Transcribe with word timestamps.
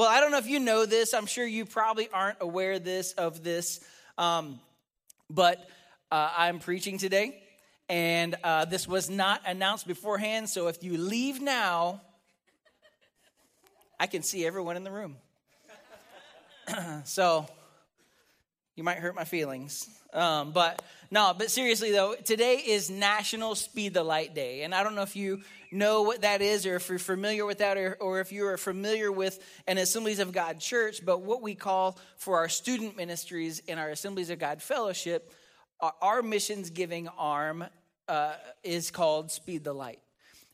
Well, 0.00 0.08
I 0.08 0.20
don't 0.20 0.30
know 0.30 0.38
if 0.38 0.46
you 0.46 0.60
know 0.60 0.86
this. 0.86 1.12
I'm 1.12 1.26
sure 1.26 1.46
you 1.46 1.66
probably 1.66 2.08
aren't 2.10 2.38
aware 2.40 2.78
this 2.78 3.12
of 3.12 3.44
this, 3.44 3.80
um, 4.16 4.58
but 5.28 5.58
uh, 6.10 6.30
I'm 6.38 6.58
preaching 6.58 6.96
today, 6.96 7.42
and 7.86 8.34
uh, 8.42 8.64
this 8.64 8.88
was 8.88 9.10
not 9.10 9.42
announced 9.44 9.86
beforehand. 9.86 10.48
So 10.48 10.68
if 10.68 10.82
you 10.82 10.96
leave 10.96 11.42
now, 11.42 12.00
I 14.00 14.06
can 14.06 14.22
see 14.22 14.46
everyone 14.46 14.78
in 14.78 14.84
the 14.84 14.90
room. 14.90 15.16
so 17.04 17.46
you 18.76 18.84
might 18.84 18.96
hurt 18.96 19.14
my 19.14 19.24
feelings. 19.24 19.86
Um, 20.14 20.52
but 20.52 20.80
no, 21.10 21.34
but 21.36 21.50
seriously 21.50 21.92
though, 21.92 22.14
today 22.14 22.54
is 22.54 22.88
National 22.88 23.54
Speed 23.54 23.92
the 23.92 24.02
Light 24.02 24.34
Day. 24.34 24.62
And 24.62 24.74
I 24.74 24.82
don't 24.82 24.94
know 24.94 25.02
if 25.02 25.14
you 25.14 25.42
know 25.72 26.02
what 26.02 26.22
that 26.22 26.42
is 26.42 26.66
or 26.66 26.76
if 26.76 26.88
you're 26.88 26.98
familiar 26.98 27.46
with 27.46 27.58
that 27.58 27.76
or, 27.76 27.96
or 28.00 28.20
if 28.20 28.32
you 28.32 28.46
are 28.46 28.56
familiar 28.56 29.12
with 29.12 29.38
an 29.66 29.78
Assemblies 29.78 30.18
of 30.18 30.32
God 30.32 30.58
church, 30.58 31.04
but 31.04 31.22
what 31.22 31.42
we 31.42 31.54
call 31.54 31.98
for 32.16 32.38
our 32.38 32.48
student 32.48 32.96
ministries 32.96 33.60
in 33.60 33.78
our 33.78 33.90
Assemblies 33.90 34.30
of 34.30 34.38
God 34.38 34.60
fellowship, 34.60 35.32
our, 35.80 35.94
our 36.02 36.22
missions 36.22 36.70
giving 36.70 37.08
arm 37.08 37.64
uh, 38.08 38.34
is 38.64 38.90
called 38.90 39.30
Speed 39.30 39.64
the 39.64 39.72
Light. 39.72 40.00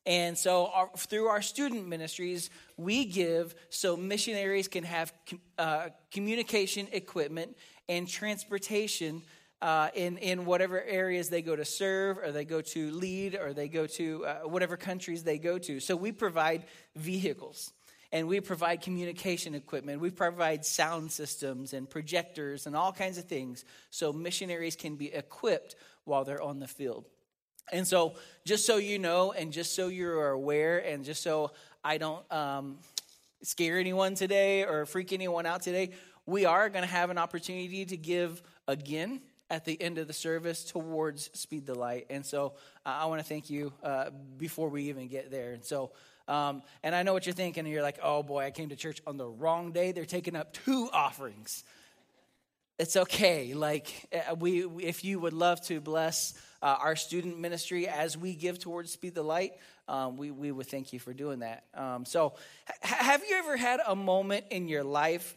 And 0.05 0.39
so, 0.39 0.67
our, 0.67 0.89
through 0.97 1.27
our 1.27 1.43
student 1.43 1.89
ministries, 1.89 2.49
we 2.77 3.07
give 3.07 3.57
so 3.71 3.97
missionaries 3.97 4.69
can 4.69 4.85
have 4.85 5.13
uh, 5.59 5.89
communication 6.13 6.87
equipment 6.93 7.57
and 7.89 8.07
transportation 8.07 9.23
uh, 9.63 9.89
in, 9.95 10.19
in 10.19 10.45
whatever 10.45 10.83
areas 10.83 11.29
they 11.29 11.43
go 11.43 11.57
to 11.57 11.65
serve 11.65 12.19
or 12.19 12.31
they 12.31 12.45
go 12.45 12.61
to 12.61 12.91
lead 12.91 13.35
or 13.35 13.53
they 13.53 13.69
go 13.69 13.87
to 13.87 14.27
uh, 14.27 14.35
whatever 14.41 14.77
countries 14.77 15.25
they 15.25 15.39
go 15.39 15.59
to. 15.59 15.81
So 15.81 15.97
we 15.97 16.13
provide 16.13 16.65
vehicles 16.95 17.73
and 18.13 18.29
we 18.29 18.41
provide 18.41 18.83
communication 18.83 19.55
equipment. 19.55 20.01
We 20.01 20.11
provide 20.11 20.65
sound 20.65 21.11
systems 21.11 21.73
and 21.73 21.89
projectors 21.89 22.67
and 22.67 22.77
all 22.77 22.93
kinds 22.93 23.19
of 23.19 23.25
things 23.25 23.65
so 23.91 24.13
missionaries 24.13 24.77
can 24.77 24.97
be 24.97 25.13
equipped 25.13 25.75
while 26.05 26.25
they're 26.25 26.43
on 26.43 26.61
the 26.61 26.69
field. 26.69 27.05
And 27.73 27.87
so, 27.87 28.15
just 28.45 28.65
so 28.65 28.77
you 28.77 28.99
know, 28.99 29.33
and 29.33 29.53
just 29.53 29.75
so 29.75 29.89
you're 29.89 30.31
aware, 30.31 30.79
and 30.79 31.05
just 31.05 31.21
so 31.21 31.51
I 31.83 31.99
don't 31.99 32.33
um, 32.33 32.79
scare 33.43 33.79
anyone 33.79 34.15
today 34.15 34.65
or 34.65 34.87
freak 34.87 35.13
anyone 35.13 35.47
out 35.47 35.63
today, 35.63 35.91
we 36.27 36.45
are 36.45 36.69
going 36.69 36.85
to 36.85 36.91
have 36.91 37.11
an 37.11 37.19
opportunity 37.19 37.85
to 37.85 37.97
give 37.97 38.41
again 38.69 39.21
at 39.51 39.65
the 39.65 39.81
end 39.81 39.99
of 39.99 40.07
the 40.07 40.13
service 40.13 40.65
towards 40.65 41.31
Speed 41.39 41.67
the 41.67 41.75
Light. 41.75 42.07
And 42.11 42.27
so 42.27 42.55
I 42.85 43.07
want 43.07 43.21
to 43.21 43.27
thank 43.27 43.49
you 43.49 43.73
uh, 43.83 44.11
before 44.37 44.69
we 44.69 44.85
even 44.85 45.09
get 45.09 45.31
there. 45.31 45.53
And 45.53 45.65
so, 45.65 45.93
um, 46.29 46.63
and 46.83 46.95
I 46.95 47.03
know 47.05 47.13
what 47.13 47.27
you're 47.27 47.35
thinking, 47.35 47.65
and 47.65 47.73
you're 47.73 47.83
like, 47.83 47.99
oh 48.03 48.23
boy, 48.23 48.45
I 48.45 48.51
came 48.51 48.71
to 48.71 48.77
church 48.77 49.01
on 49.07 49.17
the 49.17 49.27
wrong 49.27 49.73
day. 49.73 49.93
They're 49.93 50.05
taking 50.05 50.35
up 50.35 50.53
two 50.53 50.89
offerings. 50.93 51.63
It's 52.79 52.97
okay. 52.97 53.55
Like, 53.55 54.09
uh, 54.13 54.35
we, 54.35 54.67
if 54.67 55.05
you 55.05 55.19
would 55.21 55.33
love 55.33 55.63
to 55.63 55.81
bless 55.81 56.35
uh, 56.61 56.77
our 56.79 56.97
student 56.97 57.39
ministry 57.39 57.89
as 57.89 58.19
we 58.19 58.35
give 58.35 58.59
towards 58.59 58.91
Speed 58.91 59.15
the 59.15 59.23
Light, 59.23 59.53
um, 59.89 60.17
we, 60.17 60.31
we 60.31 60.51
would 60.51 60.67
thank 60.67 60.93
you 60.93 60.99
for 60.99 61.15
doing 61.15 61.39
that. 61.39 61.65
Um, 61.73 62.05
so, 62.05 62.35
ha- 62.83 62.97
have 63.05 63.23
you 63.27 63.37
ever 63.37 63.57
had 63.57 63.81
a 63.87 63.95
moment 63.95 64.47
in 64.51 64.69
your 64.69 64.85
life? 64.85 65.37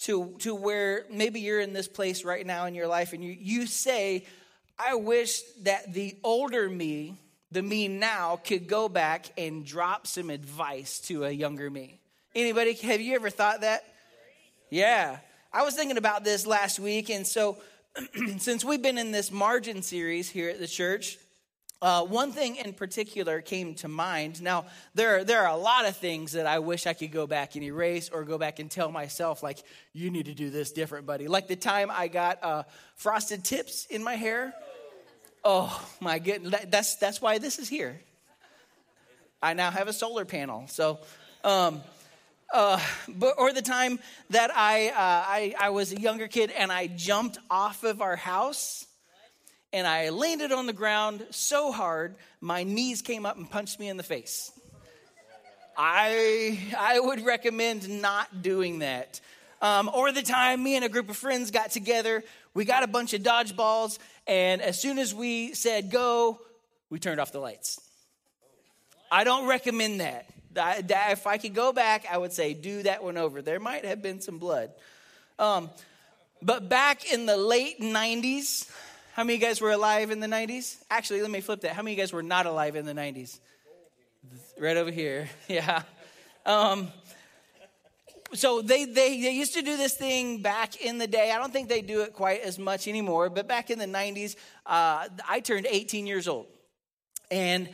To, 0.00 0.36
to 0.40 0.54
where 0.54 1.04
maybe 1.10 1.40
you're 1.40 1.60
in 1.60 1.72
this 1.72 1.88
place 1.88 2.24
right 2.24 2.46
now 2.46 2.66
in 2.66 2.74
your 2.74 2.86
life 2.86 3.12
and 3.12 3.24
you, 3.24 3.36
you 3.38 3.66
say, 3.66 4.24
I 4.78 4.94
wish 4.94 5.40
that 5.62 5.92
the 5.92 6.16
older 6.22 6.68
me, 6.68 7.16
the 7.50 7.62
me 7.62 7.88
now, 7.88 8.40
could 8.44 8.68
go 8.68 8.88
back 8.88 9.26
and 9.38 9.64
drop 9.64 10.06
some 10.06 10.30
advice 10.30 11.00
to 11.00 11.24
a 11.24 11.30
younger 11.30 11.70
me. 11.70 11.98
Anybody, 12.34 12.74
have 12.74 13.00
you 13.00 13.14
ever 13.14 13.30
thought 13.30 13.62
that? 13.62 13.84
Yeah. 14.70 15.18
I 15.52 15.62
was 15.62 15.74
thinking 15.74 15.96
about 15.96 16.24
this 16.24 16.46
last 16.46 16.78
week, 16.78 17.08
and 17.08 17.26
so 17.26 17.56
since 18.38 18.62
we've 18.62 18.82
been 18.82 18.98
in 18.98 19.10
this 19.10 19.30
margin 19.30 19.80
series 19.80 20.28
here 20.28 20.50
at 20.50 20.58
the 20.58 20.66
church, 20.66 21.18
uh, 21.82 22.02
one 22.04 22.32
thing 22.32 22.56
in 22.56 22.72
particular 22.72 23.40
came 23.40 23.74
to 23.76 23.88
mind. 23.88 24.42
Now, 24.42 24.64
there 24.94 25.24
there 25.24 25.42
are 25.42 25.54
a 25.54 25.56
lot 25.56 25.86
of 25.86 25.96
things 25.96 26.32
that 26.32 26.46
I 26.46 26.58
wish 26.58 26.86
I 26.86 26.94
could 26.94 27.12
go 27.12 27.26
back 27.26 27.54
and 27.54 27.62
erase 27.64 28.08
or 28.08 28.24
go 28.24 28.38
back 28.38 28.58
and 28.58 28.70
tell 28.70 28.90
myself, 28.90 29.42
like, 29.42 29.58
you 29.92 30.10
need 30.10 30.26
to 30.26 30.34
do 30.34 30.50
this 30.50 30.72
different, 30.72 31.06
buddy. 31.06 31.28
Like 31.28 31.48
the 31.48 31.56
time 31.56 31.90
I 31.90 32.08
got 32.08 32.42
uh, 32.42 32.62
frosted 32.94 33.44
tips 33.44 33.86
in 33.86 34.02
my 34.02 34.14
hair. 34.14 34.54
Oh, 35.44 35.86
my 36.00 36.18
goodness. 36.18 36.52
That, 36.52 36.70
that's, 36.70 36.96
that's 36.96 37.20
why 37.22 37.38
this 37.38 37.58
is 37.58 37.68
here. 37.68 38.00
I 39.42 39.52
now 39.52 39.70
have 39.70 39.86
a 39.86 39.92
solar 39.92 40.24
panel. 40.24 40.64
So, 40.68 40.98
um, 41.44 41.82
uh, 42.52 42.80
but, 43.06 43.34
or 43.38 43.52
the 43.52 43.62
time 43.62 44.00
that 44.30 44.50
I, 44.56 44.88
uh, 44.88 44.92
I, 44.96 45.54
I 45.60 45.70
was 45.70 45.92
a 45.92 46.00
younger 46.00 46.26
kid 46.26 46.50
and 46.50 46.72
I 46.72 46.86
jumped 46.86 47.38
off 47.50 47.84
of 47.84 48.00
our 48.00 48.16
house 48.16 48.85
and 49.72 49.86
I 49.86 50.10
landed 50.10 50.52
on 50.52 50.66
the 50.66 50.72
ground 50.72 51.26
so 51.30 51.72
hard, 51.72 52.16
my 52.40 52.62
knees 52.62 53.02
came 53.02 53.26
up 53.26 53.36
and 53.36 53.50
punched 53.50 53.78
me 53.78 53.88
in 53.88 53.96
the 53.96 54.02
face. 54.02 54.52
I, 55.76 56.58
I 56.78 57.00
would 57.00 57.24
recommend 57.24 58.00
not 58.00 58.42
doing 58.42 58.78
that. 58.78 59.20
Um, 59.60 59.90
or 59.92 60.12
the 60.12 60.22
time 60.22 60.62
me 60.62 60.76
and 60.76 60.84
a 60.84 60.88
group 60.88 61.10
of 61.10 61.16
friends 61.16 61.50
got 61.50 61.70
together, 61.70 62.24
we 62.54 62.64
got 62.64 62.82
a 62.82 62.86
bunch 62.86 63.12
of 63.12 63.22
dodgeballs, 63.22 63.98
and 64.26 64.62
as 64.62 64.80
soon 64.80 64.98
as 64.98 65.14
we 65.14 65.52
said 65.54 65.90
go, 65.90 66.40
we 66.88 66.98
turned 66.98 67.20
off 67.20 67.32
the 67.32 67.40
lights. 67.40 67.80
I 69.10 69.24
don't 69.24 69.46
recommend 69.46 70.00
that. 70.00 70.26
If 70.54 71.26
I 71.26 71.36
could 71.36 71.54
go 71.54 71.72
back, 71.72 72.06
I 72.10 72.16
would 72.16 72.32
say 72.32 72.54
do 72.54 72.82
that 72.84 73.04
one 73.04 73.18
over. 73.18 73.42
There 73.42 73.60
might 73.60 73.84
have 73.84 74.02
been 74.02 74.20
some 74.20 74.38
blood. 74.38 74.70
Um, 75.38 75.70
but 76.42 76.68
back 76.68 77.12
in 77.12 77.26
the 77.26 77.36
late 77.36 77.80
90s, 77.80 78.70
how 79.16 79.24
many 79.24 79.36
of 79.36 79.40
you 79.40 79.46
guys 79.46 79.62
were 79.62 79.70
alive 79.70 80.10
in 80.10 80.20
the 80.20 80.26
90s? 80.26 80.76
Actually, 80.90 81.22
let 81.22 81.30
me 81.30 81.40
flip 81.40 81.62
that. 81.62 81.72
How 81.72 81.80
many 81.80 81.94
of 81.94 81.96
you 81.96 82.02
guys 82.02 82.12
were 82.12 82.22
not 82.22 82.44
alive 82.44 82.76
in 82.76 82.84
the 82.84 82.92
90s? 82.92 83.38
Right 84.60 84.76
over 84.76 84.90
here. 84.90 85.30
Yeah. 85.48 85.84
Um, 86.44 86.88
so 88.34 88.60
they, 88.60 88.84
they, 88.84 89.18
they 89.22 89.30
used 89.30 89.54
to 89.54 89.62
do 89.62 89.78
this 89.78 89.94
thing 89.94 90.42
back 90.42 90.84
in 90.84 90.98
the 90.98 91.06
day. 91.06 91.32
I 91.32 91.38
don't 91.38 91.50
think 91.50 91.70
they 91.70 91.80
do 91.80 92.02
it 92.02 92.12
quite 92.12 92.42
as 92.42 92.58
much 92.58 92.88
anymore, 92.88 93.30
but 93.30 93.48
back 93.48 93.70
in 93.70 93.78
the 93.78 93.86
90s, 93.86 94.36
uh, 94.66 95.08
I 95.26 95.40
turned 95.40 95.66
18 95.66 96.06
years 96.06 96.28
old. 96.28 96.46
And 97.30 97.70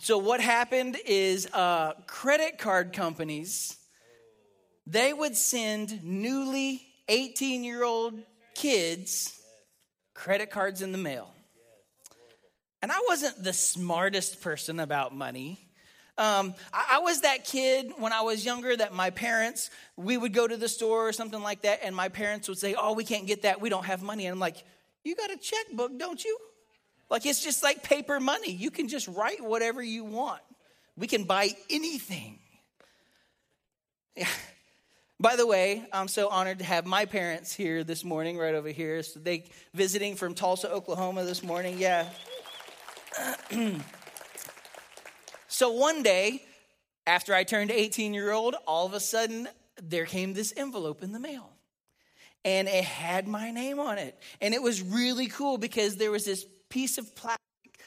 so 0.00 0.16
what 0.16 0.40
happened 0.40 0.96
is 1.04 1.46
uh, 1.52 1.92
credit 2.06 2.56
card 2.56 2.94
companies, 2.94 3.76
they 4.86 5.12
would 5.12 5.36
send 5.36 6.02
newly 6.02 6.86
18 7.06 7.64
year 7.64 7.84
old 7.84 8.14
kids 8.54 9.35
credit 10.16 10.50
cards 10.50 10.82
in 10.82 10.92
the 10.92 10.98
mail. 10.98 11.30
And 12.82 12.90
I 12.90 12.98
wasn't 13.06 13.42
the 13.42 13.52
smartest 13.52 14.40
person 14.40 14.80
about 14.80 15.14
money. 15.14 15.60
Um, 16.18 16.54
I, 16.72 16.92
I, 16.92 16.98
was 17.00 17.20
that 17.22 17.44
kid 17.44 17.92
when 17.98 18.12
I 18.12 18.22
was 18.22 18.44
younger 18.44 18.74
that 18.74 18.94
my 18.94 19.10
parents, 19.10 19.68
we 19.96 20.16
would 20.16 20.32
go 20.32 20.48
to 20.48 20.56
the 20.56 20.68
store 20.68 21.06
or 21.06 21.12
something 21.12 21.42
like 21.42 21.62
that, 21.62 21.80
and 21.82 21.94
my 21.94 22.08
parents 22.08 22.48
would 22.48 22.56
say, 22.56 22.74
Oh, 22.74 22.94
we 22.94 23.04
can't 23.04 23.26
get 23.26 23.42
that. 23.42 23.60
We 23.60 23.68
don't 23.68 23.84
have 23.84 24.02
money. 24.02 24.24
And 24.24 24.32
I'm 24.32 24.40
like, 24.40 24.64
You 25.04 25.14
got 25.14 25.30
a 25.30 25.36
checkbook, 25.36 25.98
don't 25.98 26.24
you? 26.24 26.38
Like, 27.10 27.26
it's 27.26 27.44
just 27.44 27.62
like 27.62 27.82
paper 27.82 28.18
money. 28.18 28.50
You 28.50 28.70
can 28.70 28.88
just 28.88 29.08
write 29.08 29.44
whatever 29.44 29.82
you 29.82 30.04
want, 30.04 30.40
we 30.96 31.06
can 31.06 31.24
buy 31.24 31.50
anything. 31.68 32.38
Yeah. 34.16 34.28
By 35.18 35.36
the 35.36 35.46
way, 35.46 35.82
I'm 35.94 36.08
so 36.08 36.28
honored 36.28 36.58
to 36.58 36.64
have 36.66 36.84
my 36.84 37.06
parents 37.06 37.54
here 37.54 37.84
this 37.84 38.04
morning, 38.04 38.36
right 38.36 38.54
over 38.54 38.68
here. 38.68 39.02
So 39.02 39.18
they 39.18 39.44
visiting 39.72 40.14
from 40.14 40.34
Tulsa, 40.34 40.70
Oklahoma 40.70 41.24
this 41.24 41.42
morning. 41.42 41.78
Yeah. 41.78 42.06
so 45.48 45.72
one 45.72 46.02
day, 46.02 46.42
after 47.06 47.32
I 47.34 47.44
turned 47.44 47.70
18 47.70 48.12
year 48.12 48.30
old, 48.30 48.56
all 48.66 48.84
of 48.84 48.92
a 48.92 49.00
sudden 49.00 49.48
there 49.82 50.04
came 50.04 50.34
this 50.34 50.52
envelope 50.54 51.02
in 51.02 51.12
the 51.12 51.20
mail. 51.20 51.50
And 52.44 52.68
it 52.68 52.84
had 52.84 53.26
my 53.26 53.50
name 53.50 53.80
on 53.80 53.96
it. 53.96 54.18
And 54.42 54.52
it 54.52 54.60
was 54.60 54.82
really 54.82 55.28
cool 55.28 55.56
because 55.56 55.96
there 55.96 56.10
was 56.10 56.26
this 56.26 56.44
piece 56.68 56.98
of 56.98 57.16
plastic, 57.16 57.80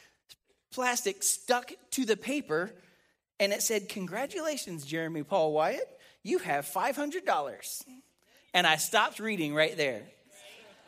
plastic 0.73 1.21
stuck 1.21 1.73
to 1.91 2.05
the 2.05 2.17
paper 2.17 2.71
and 3.39 3.53
it 3.53 3.61
said, 3.61 3.87
Congratulations, 3.87 4.83
Jeremy 4.83 5.21
Paul 5.21 5.53
Wyatt 5.53 5.98
you 6.23 6.39
have 6.39 6.65
$500. 6.65 7.83
And 8.53 8.65
I 8.65 8.77
stopped 8.77 9.19
reading 9.19 9.53
right 9.53 9.75
there 9.77 10.03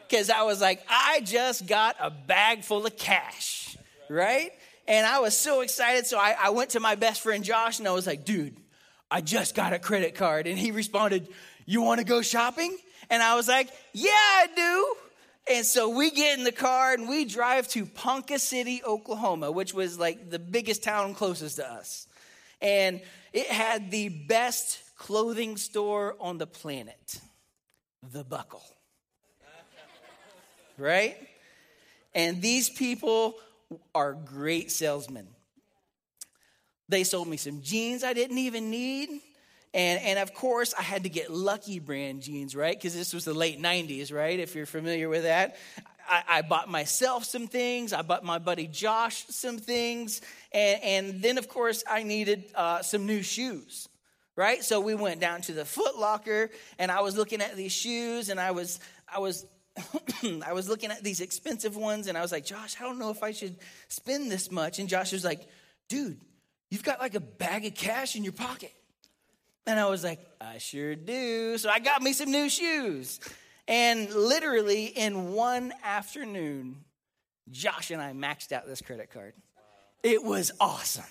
because 0.07 0.30
I 0.30 0.44
was 0.44 0.62
like, 0.62 0.83
I 0.89 1.22
just 1.22 1.68
got 1.68 1.95
a 2.00 2.10
bag 2.10 2.63
full 2.63 2.86
of 2.86 2.98
cash, 2.98 3.78
right? 4.10 4.51
And 4.88 5.06
I 5.06 5.19
was 5.19 5.38
so 5.38 5.62
excited. 5.62 6.06
So 6.06 6.18
I, 6.18 6.36
I 6.39 6.50
went 6.50 6.72
to 6.72 6.80
my 6.80 6.95
best 6.95 7.22
friend 7.22 7.44
Josh 7.44 7.80
and 7.80 7.88
I 7.88 7.92
was 7.92 8.07
like, 8.07 8.25
dude, 8.25 8.57
I 9.10 9.22
just 9.22 9.56
got 9.56 9.74
a 9.74 9.80
credit 9.80 10.16
card. 10.16 10.48
And 10.48 10.57
he 10.57 10.72
responded, 10.72 11.28
You 11.66 11.81
want 11.81 12.00
to 12.00 12.06
go 12.06 12.22
shopping? 12.22 12.78
And 13.10 13.22
I 13.22 13.36
was 13.36 13.48
like, 13.48 13.69
Yeah, 13.94 14.12
I 14.12 14.48
do. 14.56 14.95
And 15.54 15.66
so 15.66 15.89
we 15.89 16.12
get 16.12 16.38
in 16.38 16.45
the 16.45 16.51
car 16.51 16.94
and 16.94 17.10
we 17.10 17.25
drive 17.25 17.68
to 17.69 17.86
Ponca 17.86 18.39
City, 18.39 18.81
Oklahoma, 18.86 19.51
which 19.51 19.74
was 19.74 20.00
like 20.00 20.30
the 20.30 20.39
biggest 20.39 20.83
town 20.83 21.13
closest 21.13 21.57
to 21.57 21.69
us. 21.69 22.07
And 22.62 23.01
it 23.33 23.48
had 23.48 23.92
the 23.92 24.10
best 24.10 24.80
clothing 25.01 25.57
store 25.57 26.15
on 26.19 26.38
the 26.38 26.45
planet, 26.45 27.19
The 28.12 28.24
Buckle. 28.24 28.63
Right? 30.77 31.18
And 32.13 32.39
these 32.39 32.69
people 32.69 33.36
are 33.95 34.13
great 34.13 34.71
salesmen. 34.71 35.27
They 36.88 37.03
sold 37.03 37.27
me 37.27 37.38
some 37.38 37.62
jeans 37.62 38.03
I 38.03 38.13
didn't 38.13 38.38
even 38.38 38.69
need. 38.69 39.09
And, 39.74 40.01
and 40.01 40.19
of 40.19 40.36
course, 40.36 40.74
I 40.77 40.83
had 40.83 41.04
to 41.04 41.09
get 41.09 41.31
Lucky 41.31 41.80
Brand 41.80 42.21
jeans, 42.21 42.56
right? 42.56 42.77
Because 42.77 42.94
this 42.94 43.12
was 43.12 43.25
the 43.25 43.33
late 43.33 43.59
90s, 43.59 44.13
right? 44.13 44.39
If 44.39 44.54
you're 44.54 44.68
familiar 44.68 45.09
with 45.09 45.24
that. 45.24 45.56
I, 46.27 46.42
bought 46.42 46.69
myself 46.69 47.24
some 47.24 47.47
things. 47.47 47.94
I 47.94 48.01
bought 48.01 48.24
my 48.24 48.38
buddy 48.38 48.68
Josh 48.68 49.24
some 49.30 49.57
things. 49.57 50.21
And, 50.51 50.83
and 50.83 51.21
then, 51.21 51.38
of 51.38 51.47
course, 51.47 51.83
I 51.89 52.04
needed 52.04 52.51
uh, 52.54 52.81
some 52.81 53.06
new 53.06 53.21
shoes, 53.21 53.88
right? 54.36 54.63
So 54.63 54.80
we 54.80 54.95
went 54.95 55.19
down 55.19 55.42
to 55.42 55.54
the 55.54 55.66
Foot 55.66 55.98
Locker 55.98 56.50
and 56.80 56.92
I 56.92 57.01
was 57.01 57.18
looking 57.18 57.42
at 57.42 57.56
these 57.56 57.72
shoes 57.72 58.30
and 58.30 58.39
I 58.39 58.51
was, 58.51 58.80
I 59.13 59.19
was 59.19 59.45
I 60.45 60.54
was 60.54 60.68
looking 60.68 60.92
at 60.92 61.04
these 61.04 61.22
expensive 61.22 61.75
ones 61.75 62.07
and 62.07 62.18
I 62.18 62.22
was 62.22 62.31
like, 62.31 62.45
Josh, 62.45 62.75
I 62.80 62.83
don't 62.83 63.00
know 63.00 63.10
if 63.10 63.24
I 63.24 63.31
should 63.31 63.56
spend 63.88 64.31
this 64.31 64.51
much. 64.51 64.80
And 64.80 64.89
Josh 64.89 65.13
was 65.13 65.24
like, 65.24 65.48
dude, 65.88 66.19
you've 66.69 66.83
got 66.83 67.00
like 67.00 67.16
a 67.16 67.19
bag 67.19 67.66
of 67.66 67.74
cash 67.74 68.16
in 68.16 68.24
your 68.24 68.33
pocket. 68.33 68.74
And 69.68 69.80
I 69.80 69.88
was 69.88 70.04
like, 70.04 70.19
I 70.39 70.57
sure 70.57 70.95
do. 70.95 71.57
So 71.57 71.69
I 71.69 71.80
got 71.80 72.01
me 72.01 72.13
some 72.13 72.31
new 72.31 72.50
shoes. 72.50 73.19
And 73.68 74.10
literally 74.13 74.86
in 74.86 75.33
one 75.33 75.72
afternoon, 75.83 76.78
Josh 77.50 77.92
and 77.92 78.01
I 78.01 78.13
maxed 78.13 78.51
out 78.51 78.68
this 78.68 78.81
credit 78.81 79.12
card. 79.12 79.33
It 80.04 80.24
was 80.24 80.51
awesome. 80.60 81.04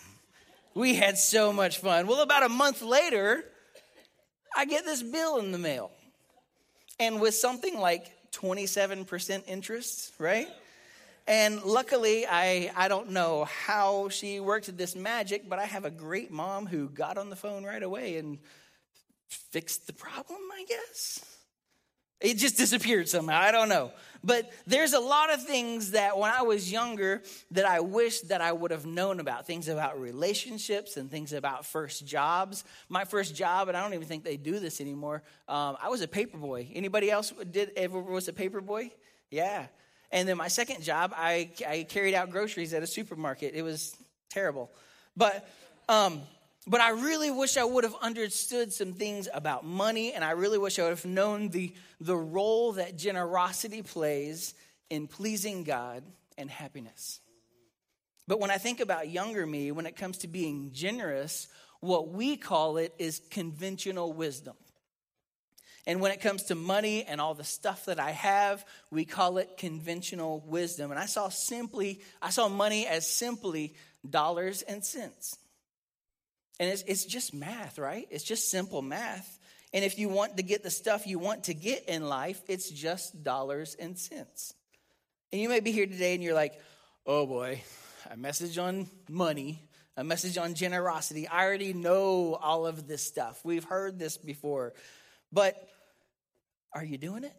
We 0.80 0.94
had 0.94 1.18
so 1.18 1.52
much 1.52 1.76
fun. 1.76 2.06
Well, 2.06 2.22
about 2.22 2.42
a 2.42 2.48
month 2.48 2.80
later, 2.80 3.44
I 4.56 4.64
get 4.64 4.86
this 4.86 5.02
bill 5.02 5.36
in 5.36 5.52
the 5.52 5.58
mail. 5.58 5.90
And 6.98 7.20
with 7.20 7.34
something 7.34 7.78
like 7.78 8.10
27% 8.32 9.42
interest, 9.46 10.14
right? 10.18 10.48
And 11.26 11.62
luckily, 11.64 12.24
I, 12.26 12.72
I 12.74 12.88
don't 12.88 13.10
know 13.10 13.44
how 13.44 14.08
she 14.08 14.40
worked 14.40 14.74
this 14.74 14.96
magic, 14.96 15.50
but 15.50 15.58
I 15.58 15.66
have 15.66 15.84
a 15.84 15.90
great 15.90 16.30
mom 16.30 16.64
who 16.64 16.88
got 16.88 17.18
on 17.18 17.28
the 17.28 17.36
phone 17.36 17.62
right 17.62 17.82
away 17.82 18.16
and 18.16 18.38
fixed 19.28 19.86
the 19.86 19.92
problem, 19.92 20.38
I 20.50 20.64
guess. 20.66 21.22
It 22.20 22.34
just 22.34 22.56
disappeared 22.56 23.08
somehow. 23.08 23.40
I 23.40 23.50
don't 23.50 23.68
know. 23.68 23.92
But 24.22 24.52
there's 24.66 24.92
a 24.92 25.00
lot 25.00 25.32
of 25.32 25.42
things 25.42 25.92
that 25.92 26.18
when 26.18 26.30
I 26.30 26.42
was 26.42 26.70
younger 26.70 27.22
that 27.52 27.64
I 27.64 27.80
wish 27.80 28.20
that 28.22 28.42
I 28.42 28.52
would 28.52 28.70
have 28.70 28.84
known 28.84 29.20
about. 29.20 29.46
Things 29.46 29.68
about 29.68 29.98
relationships 29.98 30.98
and 30.98 31.10
things 31.10 31.32
about 31.32 31.64
first 31.64 32.06
jobs. 32.06 32.64
My 32.90 33.04
first 33.04 33.34
job, 33.34 33.68
and 33.68 33.76
I 33.76 33.82
don't 33.82 33.94
even 33.94 34.06
think 34.06 34.24
they 34.24 34.36
do 34.36 34.58
this 34.58 34.80
anymore. 34.82 35.22
Um, 35.48 35.78
I 35.80 35.88
was 35.88 36.02
a 36.02 36.08
paper 36.08 36.36
boy. 36.36 36.68
Anybody 36.74 37.10
else 37.10 37.32
did 37.50 37.72
ever 37.76 37.98
was 37.98 38.28
a 38.28 38.34
paper 38.34 38.60
boy? 38.60 38.90
Yeah. 39.30 39.66
And 40.12 40.28
then 40.28 40.36
my 40.36 40.48
second 40.48 40.82
job, 40.82 41.14
I, 41.16 41.50
I 41.66 41.86
carried 41.88 42.14
out 42.14 42.30
groceries 42.30 42.74
at 42.74 42.82
a 42.82 42.86
supermarket. 42.86 43.54
It 43.54 43.62
was 43.62 43.96
terrible. 44.28 44.70
But 45.16 45.48
um, 45.88 46.20
but 46.66 46.80
I 46.80 46.90
really 46.90 47.30
wish 47.30 47.56
I 47.56 47.64
would 47.64 47.84
have 47.84 47.96
understood 48.02 48.72
some 48.72 48.92
things 48.92 49.28
about 49.32 49.64
money, 49.64 50.12
and 50.12 50.24
I 50.24 50.32
really 50.32 50.58
wish 50.58 50.78
I 50.78 50.82
would 50.82 50.90
have 50.90 51.04
known 51.04 51.48
the, 51.48 51.74
the 52.00 52.16
role 52.16 52.72
that 52.72 52.96
generosity 52.96 53.82
plays 53.82 54.54
in 54.90 55.06
pleasing 55.06 55.64
God 55.64 56.02
and 56.36 56.50
happiness. 56.50 57.20
But 58.26 58.40
when 58.40 58.50
I 58.50 58.58
think 58.58 58.80
about 58.80 59.08
younger 59.08 59.46
me, 59.46 59.72
when 59.72 59.86
it 59.86 59.96
comes 59.96 60.18
to 60.18 60.28
being 60.28 60.70
generous, 60.72 61.48
what 61.80 62.10
we 62.10 62.36
call 62.36 62.76
it 62.76 62.94
is 62.98 63.20
conventional 63.30 64.12
wisdom. 64.12 64.54
And 65.86 66.00
when 66.00 66.12
it 66.12 66.20
comes 66.20 66.44
to 66.44 66.54
money 66.54 67.04
and 67.04 67.20
all 67.20 67.34
the 67.34 67.42
stuff 67.42 67.86
that 67.86 67.98
I 67.98 68.10
have, 68.10 68.64
we 68.90 69.06
call 69.06 69.38
it 69.38 69.56
conventional 69.56 70.44
wisdom. 70.46 70.90
And 70.90 71.00
I 71.00 71.06
saw 71.06 71.30
simply, 71.30 72.02
I 72.20 72.30
saw 72.30 72.48
money 72.48 72.86
as 72.86 73.10
simply 73.10 73.74
dollars 74.08 74.62
and 74.62 74.84
cents. 74.84 75.38
And 76.60 76.68
it's, 76.68 76.82
it's 76.82 77.06
just 77.06 77.32
math, 77.32 77.78
right? 77.78 78.06
It's 78.10 78.22
just 78.22 78.50
simple 78.50 78.82
math. 78.82 79.38
And 79.72 79.82
if 79.82 79.98
you 79.98 80.10
want 80.10 80.36
to 80.36 80.42
get 80.42 80.62
the 80.62 80.70
stuff 80.70 81.06
you 81.06 81.18
want 81.18 81.44
to 81.44 81.54
get 81.54 81.88
in 81.88 82.06
life, 82.06 82.42
it's 82.48 82.68
just 82.68 83.24
dollars 83.24 83.74
and 83.80 83.98
cents. 83.98 84.52
And 85.32 85.40
you 85.40 85.48
may 85.48 85.60
be 85.60 85.72
here 85.72 85.86
today 85.86 86.12
and 86.12 86.22
you're 86.22 86.34
like, 86.34 86.60
oh 87.06 87.24
boy, 87.24 87.62
a 88.10 88.16
message 88.16 88.58
on 88.58 88.88
money, 89.08 89.66
a 89.96 90.04
message 90.04 90.36
on 90.36 90.52
generosity. 90.52 91.26
I 91.26 91.46
already 91.46 91.72
know 91.72 92.34
all 92.34 92.66
of 92.66 92.86
this 92.86 93.02
stuff. 93.02 93.40
We've 93.42 93.64
heard 93.64 93.98
this 93.98 94.18
before. 94.18 94.74
But 95.32 95.56
are 96.74 96.84
you 96.84 96.98
doing 96.98 97.24
it? 97.24 97.32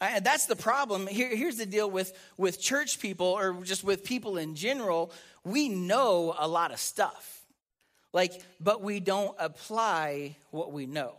And 0.00 0.24
that's 0.24 0.46
the 0.46 0.56
problem. 0.56 1.06
Here, 1.06 1.34
here's 1.34 1.56
the 1.56 1.66
deal 1.66 1.90
with, 1.90 2.12
with 2.36 2.60
church 2.60 3.00
people 3.00 3.26
or 3.26 3.62
just 3.64 3.82
with 3.82 4.04
people 4.04 4.36
in 4.36 4.54
general 4.54 5.12
we 5.46 5.68
know 5.68 6.34
a 6.36 6.48
lot 6.48 6.72
of 6.72 6.80
stuff. 6.80 7.40
Like, 8.12 8.42
but 8.60 8.82
we 8.82 8.98
don't 8.98 9.34
apply 9.38 10.36
what 10.50 10.72
we 10.72 10.86
know. 10.86 11.14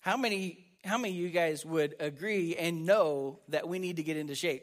How 0.00 0.16
many 0.16 0.66
how 0.82 0.96
many 0.96 1.12
of 1.12 1.20
you 1.20 1.28
guys 1.28 1.64
would 1.64 1.94
agree 2.00 2.56
and 2.56 2.86
know 2.86 3.38
that 3.48 3.68
we 3.68 3.78
need 3.78 3.96
to 3.96 4.02
get 4.02 4.16
into 4.16 4.34
shape? 4.34 4.62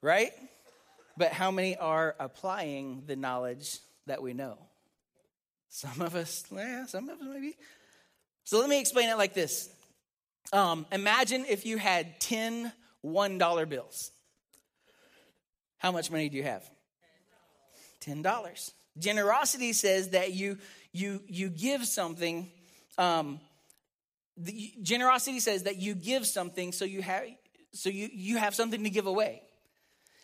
Right? 0.00 0.30
But 1.16 1.32
how 1.32 1.50
many 1.50 1.76
are 1.76 2.14
applying 2.20 3.02
the 3.06 3.16
knowledge 3.16 3.80
that 4.06 4.22
we 4.22 4.32
know? 4.32 4.58
Some 5.68 6.00
of 6.00 6.14
us, 6.14 6.44
yeah, 6.52 6.86
some 6.86 7.08
of 7.08 7.18
us 7.20 7.26
maybe. 7.32 7.56
So 8.44 8.60
let 8.60 8.68
me 8.68 8.78
explain 8.78 9.08
it 9.08 9.18
like 9.18 9.34
this. 9.34 9.68
Um, 10.52 10.86
imagine 10.92 11.46
if 11.48 11.64
you 11.64 11.78
had 11.78 12.20
10 12.20 12.72
$1 13.04 13.68
bills. 13.68 14.12
How 15.78 15.90
much 15.90 16.10
money 16.10 16.28
do 16.28 16.36
you 16.36 16.44
have? 16.44 16.68
$10. 18.02 18.72
Generosity 18.98 19.72
says 19.72 20.10
that 20.10 20.32
you 20.32 20.58
you 20.92 21.22
you 21.26 21.48
give 21.48 21.86
something 21.86 22.50
um, 22.98 23.40
the, 24.36 24.72
generosity 24.82 25.40
says 25.40 25.62
that 25.62 25.76
you 25.76 25.94
give 25.94 26.26
something 26.26 26.72
so 26.72 26.84
you 26.84 27.00
have 27.00 27.24
so 27.72 27.88
you 27.88 28.10
you 28.12 28.36
have 28.36 28.54
something 28.54 28.84
to 28.84 28.90
give 28.90 29.06
away. 29.06 29.42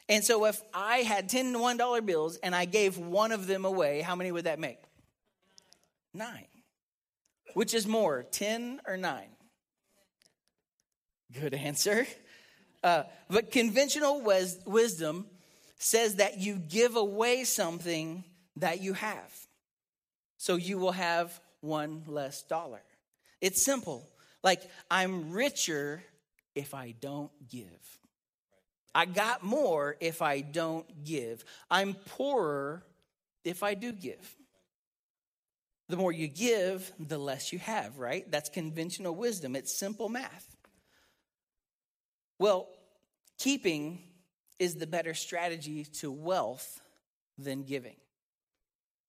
And 0.08 0.22
so 0.22 0.44
if 0.44 0.60
I 0.72 0.98
had 0.98 1.28
10 1.28 1.54
$1 1.54 2.06
bills 2.06 2.36
and 2.36 2.54
I 2.54 2.64
gave 2.64 2.98
one 2.98 3.32
of 3.32 3.46
them 3.46 3.64
away, 3.64 4.00
how 4.00 4.16
many 4.16 4.32
would 4.32 4.44
that 4.44 4.58
make? 4.58 4.78
9. 6.14 6.46
Which 7.54 7.74
is 7.74 7.86
more, 7.86 8.22
10 8.22 8.80
or 8.86 8.96
9? 8.96 9.24
Good 11.40 11.54
answer. 11.54 12.06
Uh, 12.82 13.04
but 13.28 13.50
conventional 13.50 14.22
wis- 14.22 14.58
wisdom 14.66 15.26
says 15.78 16.16
that 16.16 16.38
you 16.38 16.56
give 16.56 16.96
away 16.96 17.44
something 17.44 18.24
that 18.56 18.80
you 18.80 18.94
have. 18.94 19.32
So 20.36 20.56
you 20.56 20.78
will 20.78 20.92
have 20.92 21.38
one 21.60 22.02
less 22.06 22.42
dollar. 22.42 22.82
It's 23.40 23.62
simple. 23.62 24.08
Like, 24.42 24.62
I'm 24.90 25.32
richer 25.32 26.02
if 26.54 26.74
I 26.74 26.94
don't 27.00 27.30
give. 27.48 27.98
I 28.94 29.04
got 29.04 29.44
more 29.44 29.96
if 30.00 30.22
I 30.22 30.40
don't 30.40 31.04
give. 31.04 31.44
I'm 31.70 31.94
poorer 31.94 32.82
if 33.44 33.62
I 33.62 33.74
do 33.74 33.92
give. 33.92 34.36
The 35.88 35.96
more 35.96 36.12
you 36.12 36.26
give, 36.26 36.90
the 36.98 37.18
less 37.18 37.52
you 37.52 37.58
have, 37.60 37.98
right? 37.98 38.28
That's 38.30 38.48
conventional 38.48 39.14
wisdom. 39.14 39.54
It's 39.54 39.72
simple 39.72 40.08
math. 40.08 40.57
Well, 42.38 42.68
keeping 43.38 44.00
is 44.58 44.76
the 44.76 44.86
better 44.86 45.14
strategy 45.14 45.84
to 45.84 46.10
wealth 46.10 46.80
than 47.36 47.62
giving. 47.62 47.96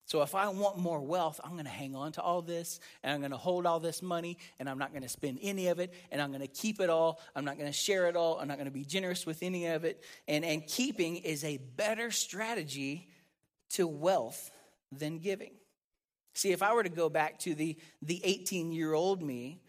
So 0.06 0.24
if 0.24 0.34
I 0.34 0.48
want 0.48 0.80
more 0.80 1.00
wealth, 1.00 1.40
I'm 1.44 1.52
going 1.52 1.66
to 1.66 1.70
hang 1.70 1.96
on 1.96 2.14
to 2.14 2.22
all 2.24 2.42
this 2.42 2.80
and 3.04 3.14
I'm 3.14 3.20
going 3.20 3.30
to 3.30 3.38
hold 3.38 3.68
all 3.68 3.80
this 3.80 4.02
money 4.02 4.40
and 4.60 4.68
I'm 4.68 4.80
not 4.80 4.90
going 4.90 5.04
to 5.04 5.10
spend 5.10 5.38
any 5.40 5.68
of 5.68 5.80
it 5.80 5.94
and 6.12 6.20
I'm 6.20 6.30
going 6.30 6.42
to 6.42 6.48
keep 6.48 6.82
it 6.82 6.90
all. 6.90 7.22
I'm 7.36 7.46
not 7.46 7.60
going 7.60 7.70
to 7.70 7.78
share 7.78 8.08
it 8.08 8.16
all. 8.16 8.40
I'm 8.40 8.48
not 8.48 8.58
going 8.58 8.66
to 8.66 8.72
be 8.72 8.86
generous 8.86 9.28
with 9.28 9.44
any 9.44 9.68
of 9.68 9.86
it. 9.86 10.04
And, 10.28 10.44
and 10.44 10.66
keeping 10.66 11.18
is 11.18 11.44
a 11.44 11.58
better 11.58 12.10
strategy 12.10 13.08
to 13.72 13.86
wealth 13.86 14.50
than 14.92 15.20
giving. 15.20 15.52
See, 16.34 16.54
if 16.54 16.64
I 16.64 16.74
were 16.74 16.84
to 16.84 16.90
go 16.90 17.10
back 17.10 17.38
to 17.40 17.54
the, 17.54 17.78
the 18.02 18.20
18 18.24 18.72
year 18.72 18.94
old 18.94 19.22
me, 19.22 19.62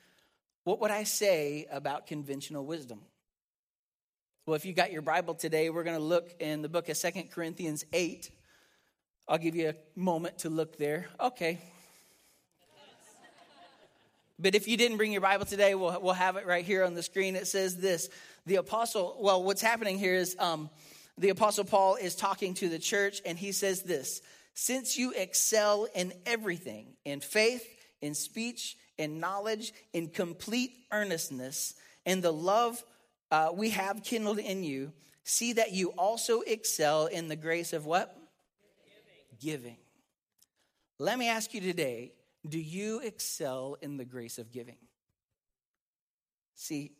what 0.64 0.80
would 0.80 0.90
I 0.90 1.04
say 1.04 1.66
about 1.70 2.06
conventional 2.06 2.64
wisdom? 2.64 3.00
Well, 4.46 4.54
if 4.54 4.64
you 4.64 4.72
got 4.72 4.90
your 4.90 5.02
Bible 5.02 5.34
today, 5.34 5.68
we're 5.68 5.84
going 5.84 5.98
to 5.98 6.02
look 6.02 6.34
in 6.40 6.62
the 6.62 6.68
book 6.68 6.88
of 6.88 6.96
Second 6.96 7.30
Corinthians 7.30 7.84
8. 7.92 8.30
I'll 9.28 9.36
give 9.36 9.54
you 9.54 9.68
a 9.68 9.74
moment 9.94 10.38
to 10.38 10.50
look 10.50 10.78
there. 10.78 11.08
Okay. 11.20 11.58
But 14.38 14.54
if 14.54 14.66
you 14.66 14.78
didn't 14.78 14.96
bring 14.96 15.12
your 15.12 15.20
Bible 15.20 15.44
today, 15.44 15.74
we'll, 15.74 16.00
we'll 16.00 16.14
have 16.14 16.36
it 16.36 16.46
right 16.46 16.64
here 16.64 16.84
on 16.84 16.94
the 16.94 17.02
screen. 17.02 17.36
It 17.36 17.48
says 17.48 17.76
this 17.76 18.08
The 18.46 18.56
apostle, 18.56 19.18
well, 19.20 19.42
what's 19.42 19.60
happening 19.60 19.98
here 19.98 20.14
is 20.14 20.34
um, 20.38 20.70
the 21.18 21.28
apostle 21.28 21.64
Paul 21.64 21.96
is 21.96 22.16
talking 22.16 22.54
to 22.54 22.70
the 22.70 22.78
church, 22.78 23.20
and 23.26 23.38
he 23.38 23.52
says 23.52 23.82
this 23.82 24.22
since 24.54 24.96
you 24.96 25.12
excel 25.14 25.86
in 25.94 26.14
everything, 26.24 26.94
in 27.04 27.20
faith, 27.20 27.68
in 28.00 28.14
speech, 28.14 28.78
in 28.96 29.20
knowledge, 29.20 29.74
in 29.92 30.08
complete 30.08 30.72
earnestness, 30.90 31.74
in 32.06 32.22
the 32.22 32.32
love 32.32 32.82
uh, 33.30 33.50
we 33.54 33.70
have 33.70 34.02
kindled 34.02 34.38
in 34.38 34.62
you, 34.62 34.92
see 35.24 35.54
that 35.54 35.72
you 35.72 35.90
also 35.90 36.40
excel 36.40 37.06
in 37.06 37.28
the 37.28 37.36
grace 37.36 37.72
of 37.72 37.86
what? 37.86 38.16
Giving. 39.40 39.62
giving. 39.62 39.76
Let 40.98 41.18
me 41.18 41.28
ask 41.28 41.54
you 41.54 41.60
today 41.60 42.12
do 42.48 42.58
you 42.58 43.00
excel 43.00 43.76
in 43.82 43.98
the 43.98 44.04
grace 44.04 44.38
of 44.38 44.50
giving? 44.50 44.78
See, 46.54 46.92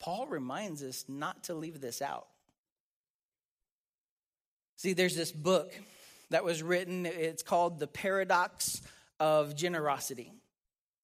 Paul 0.00 0.26
reminds 0.26 0.82
us 0.82 1.04
not 1.08 1.44
to 1.44 1.54
leave 1.54 1.80
this 1.80 2.02
out. 2.02 2.26
See, 4.76 4.92
there's 4.92 5.16
this 5.16 5.32
book 5.32 5.72
that 6.30 6.44
was 6.44 6.62
written, 6.62 7.06
it's 7.06 7.42
called 7.42 7.78
The 7.78 7.86
Paradox 7.86 8.82
of 9.18 9.56
Generosity. 9.56 10.32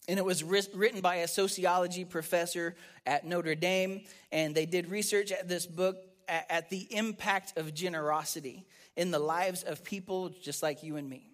And 0.09 0.19
it 0.19 0.25
was 0.25 0.43
written 0.43 1.01
by 1.01 1.17
a 1.17 1.29
sociology 1.29 2.05
professor 2.05 2.75
at 3.07 3.25
Notre 3.25 3.55
Dame. 3.55 4.03
And 4.33 4.55
they 4.55 4.67
did 4.67 4.91
research 4.91 5.31
at 5.31 5.49
this 5.49 5.67
book 5.67 5.97
at 6.29 6.71
the 6.71 6.87
impact 6.95 7.57
of 7.57 7.75
generosity 7.75 8.67
in 8.97 9.11
the 9.11 9.19
lives 9.19 9.63
of 9.63 9.85
people 9.85 10.31
just 10.31 10.63
like 10.63 10.83
you 10.83 10.97
and 10.97 11.09
me. 11.09 11.29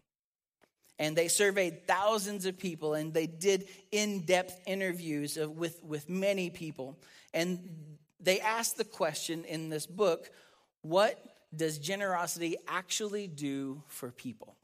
And 0.98 1.16
they 1.16 1.28
surveyed 1.28 1.86
thousands 1.86 2.44
of 2.44 2.58
people 2.58 2.94
and 2.94 3.14
they 3.14 3.26
did 3.26 3.68
in 3.92 4.20
depth 4.20 4.60
interviews 4.66 5.38
with, 5.40 5.82
with 5.84 6.08
many 6.08 6.50
people. 6.50 6.98
And 7.32 7.96
they 8.20 8.40
asked 8.40 8.76
the 8.76 8.84
question 8.84 9.44
in 9.44 9.68
this 9.68 9.86
book 9.86 10.30
what 10.82 11.22
does 11.54 11.78
generosity 11.78 12.56
actually 12.66 13.26
do 13.26 13.82
for 13.86 14.10
people? 14.10 14.56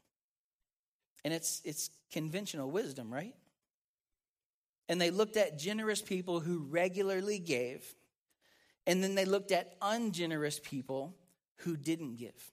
And 1.23 1.33
it's, 1.33 1.61
it's 1.65 1.89
conventional 2.11 2.69
wisdom, 2.69 3.13
right? 3.13 3.33
And 4.87 5.01
they 5.01 5.09
looked 5.09 5.37
at 5.37 5.57
generous 5.57 6.01
people 6.01 6.39
who 6.39 6.59
regularly 6.69 7.39
gave. 7.39 7.83
And 8.85 9.03
then 9.03 9.15
they 9.15 9.25
looked 9.25 9.51
at 9.51 9.75
ungenerous 9.81 10.59
people 10.63 11.15
who 11.57 11.75
didn't 11.75 12.17
give. 12.17 12.51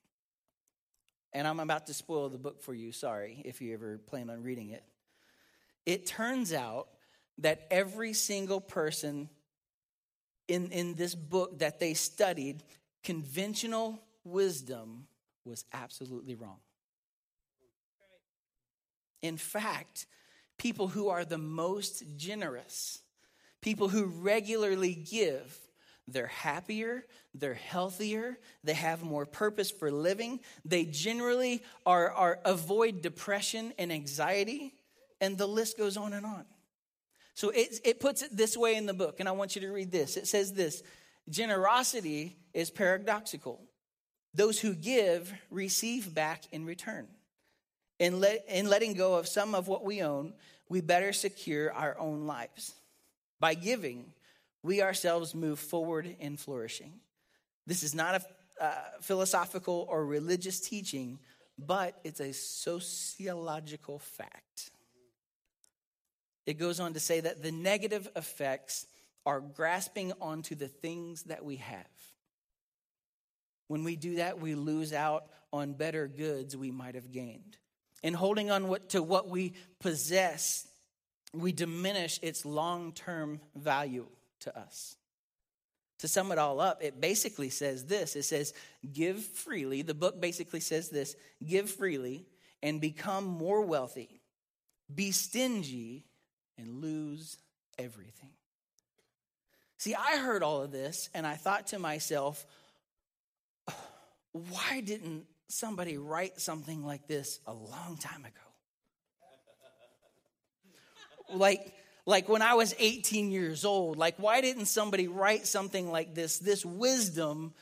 And 1.32 1.46
I'm 1.46 1.60
about 1.60 1.86
to 1.86 1.94
spoil 1.94 2.28
the 2.28 2.38
book 2.38 2.62
for 2.62 2.74
you, 2.74 2.92
sorry, 2.92 3.42
if 3.44 3.60
you 3.60 3.72
ever 3.74 3.98
plan 3.98 4.30
on 4.30 4.42
reading 4.42 4.70
it. 4.70 4.84
It 5.86 6.06
turns 6.06 6.52
out 6.52 6.88
that 7.38 7.66
every 7.70 8.12
single 8.12 8.60
person 8.60 9.28
in, 10.48 10.70
in 10.70 10.94
this 10.94 11.14
book 11.14 11.58
that 11.60 11.80
they 11.80 11.94
studied, 11.94 12.62
conventional 13.02 14.02
wisdom 14.24 15.06
was 15.44 15.64
absolutely 15.72 16.34
wrong. 16.34 16.58
In 19.22 19.36
fact, 19.36 20.06
people 20.62 20.86
who 20.86 21.08
are 21.08 21.24
the 21.24 21.38
most 21.38 22.04
generous, 22.16 23.00
people 23.60 23.88
who 23.88 24.04
regularly 24.04 24.94
give, 24.94 25.58
they're 26.06 26.28
happier, 26.28 27.04
they're 27.34 27.54
healthier, 27.54 28.38
they 28.62 28.72
have 28.72 29.02
more 29.02 29.26
purpose 29.26 29.72
for 29.72 29.90
living. 29.90 30.38
They 30.64 30.84
generally 30.84 31.64
are, 31.84 32.12
are 32.12 32.38
avoid 32.44 33.02
depression 33.02 33.72
and 33.76 33.92
anxiety, 33.92 34.74
and 35.20 35.36
the 35.36 35.48
list 35.48 35.76
goes 35.76 35.96
on 35.96 36.12
and 36.12 36.24
on. 36.24 36.44
So 37.34 37.50
it, 37.50 37.80
it 37.84 37.98
puts 37.98 38.22
it 38.22 38.36
this 38.36 38.56
way 38.56 38.76
in 38.76 38.86
the 38.86 38.94
book, 38.94 39.18
and 39.18 39.28
I 39.28 39.32
want 39.32 39.56
you 39.56 39.62
to 39.62 39.72
read 39.72 39.90
this. 39.90 40.16
It 40.16 40.28
says 40.28 40.52
this 40.52 40.84
generosity 41.28 42.36
is 42.54 42.70
paradoxical. 42.70 43.60
Those 44.32 44.60
who 44.60 44.74
give 44.74 45.32
receive 45.50 46.14
back 46.14 46.44
in 46.52 46.64
return. 46.66 47.08
In, 48.02 48.20
in 48.48 48.68
letting 48.68 48.94
go 48.94 49.14
of 49.14 49.28
some 49.28 49.54
of 49.54 49.68
what 49.68 49.84
we 49.84 50.02
own, 50.02 50.32
we 50.68 50.80
better 50.80 51.12
secure 51.12 51.72
our 51.72 51.96
own 52.00 52.26
lives. 52.26 52.74
By 53.38 53.54
giving, 53.54 54.06
we 54.60 54.82
ourselves 54.82 55.36
move 55.36 55.60
forward 55.60 56.16
in 56.18 56.36
flourishing. 56.36 56.94
This 57.64 57.84
is 57.84 57.94
not 57.94 58.16
a 58.16 58.64
uh, 58.64 58.74
philosophical 59.02 59.86
or 59.88 60.04
religious 60.04 60.58
teaching, 60.58 61.20
but 61.56 61.96
it's 62.02 62.18
a 62.18 62.32
sociological 62.32 64.00
fact. 64.00 64.72
It 66.44 66.58
goes 66.58 66.80
on 66.80 66.94
to 66.94 67.00
say 67.00 67.20
that 67.20 67.40
the 67.40 67.52
negative 67.52 68.08
effects 68.16 68.88
are 69.24 69.40
grasping 69.40 70.12
onto 70.20 70.56
the 70.56 70.66
things 70.66 71.22
that 71.24 71.44
we 71.44 71.54
have. 71.54 71.86
When 73.68 73.84
we 73.84 73.94
do 73.94 74.16
that, 74.16 74.40
we 74.40 74.56
lose 74.56 74.92
out 74.92 75.26
on 75.52 75.74
better 75.74 76.08
goods 76.08 76.56
we 76.56 76.72
might 76.72 76.96
have 76.96 77.12
gained. 77.12 77.58
In 78.02 78.14
holding 78.14 78.50
on 78.50 78.76
to 78.88 79.02
what 79.02 79.28
we 79.28 79.54
possess, 79.80 80.66
we 81.32 81.52
diminish 81.52 82.18
its 82.22 82.44
long 82.44 82.92
term 82.92 83.40
value 83.54 84.06
to 84.40 84.58
us. 84.58 84.96
To 86.00 86.08
sum 86.08 86.32
it 86.32 86.38
all 86.38 86.60
up, 86.60 86.82
it 86.82 87.00
basically 87.00 87.48
says 87.48 87.86
this 87.86 88.16
it 88.16 88.24
says, 88.24 88.52
Give 88.92 89.22
freely. 89.22 89.82
The 89.82 89.94
book 89.94 90.20
basically 90.20 90.60
says 90.60 90.88
this 90.88 91.14
give 91.46 91.70
freely 91.70 92.26
and 92.62 92.80
become 92.80 93.24
more 93.24 93.62
wealthy. 93.62 94.20
Be 94.92 95.12
stingy 95.12 96.04
and 96.58 96.80
lose 96.80 97.38
everything. 97.78 98.30
See, 99.78 99.94
I 99.94 100.18
heard 100.18 100.42
all 100.42 100.62
of 100.62 100.72
this 100.72 101.08
and 101.14 101.26
I 101.26 101.34
thought 101.34 101.68
to 101.68 101.78
myself, 101.78 102.46
why 104.32 104.80
didn't 104.80 105.26
somebody 105.52 105.98
write 105.98 106.40
something 106.40 106.84
like 106.84 107.06
this 107.06 107.40
a 107.46 107.52
long 107.52 107.98
time 108.00 108.24
ago? 108.24 108.30
like, 111.34 111.72
like 112.06 112.28
when 112.28 112.42
I 112.42 112.54
was 112.54 112.74
18 112.78 113.30
years 113.30 113.64
old, 113.64 113.96
like 113.96 114.16
why 114.16 114.40
didn't 114.40 114.66
somebody 114.66 115.08
write 115.08 115.46
something 115.46 115.90
like 115.90 116.14
this, 116.14 116.38
this 116.38 116.64
wisdom 116.64 117.52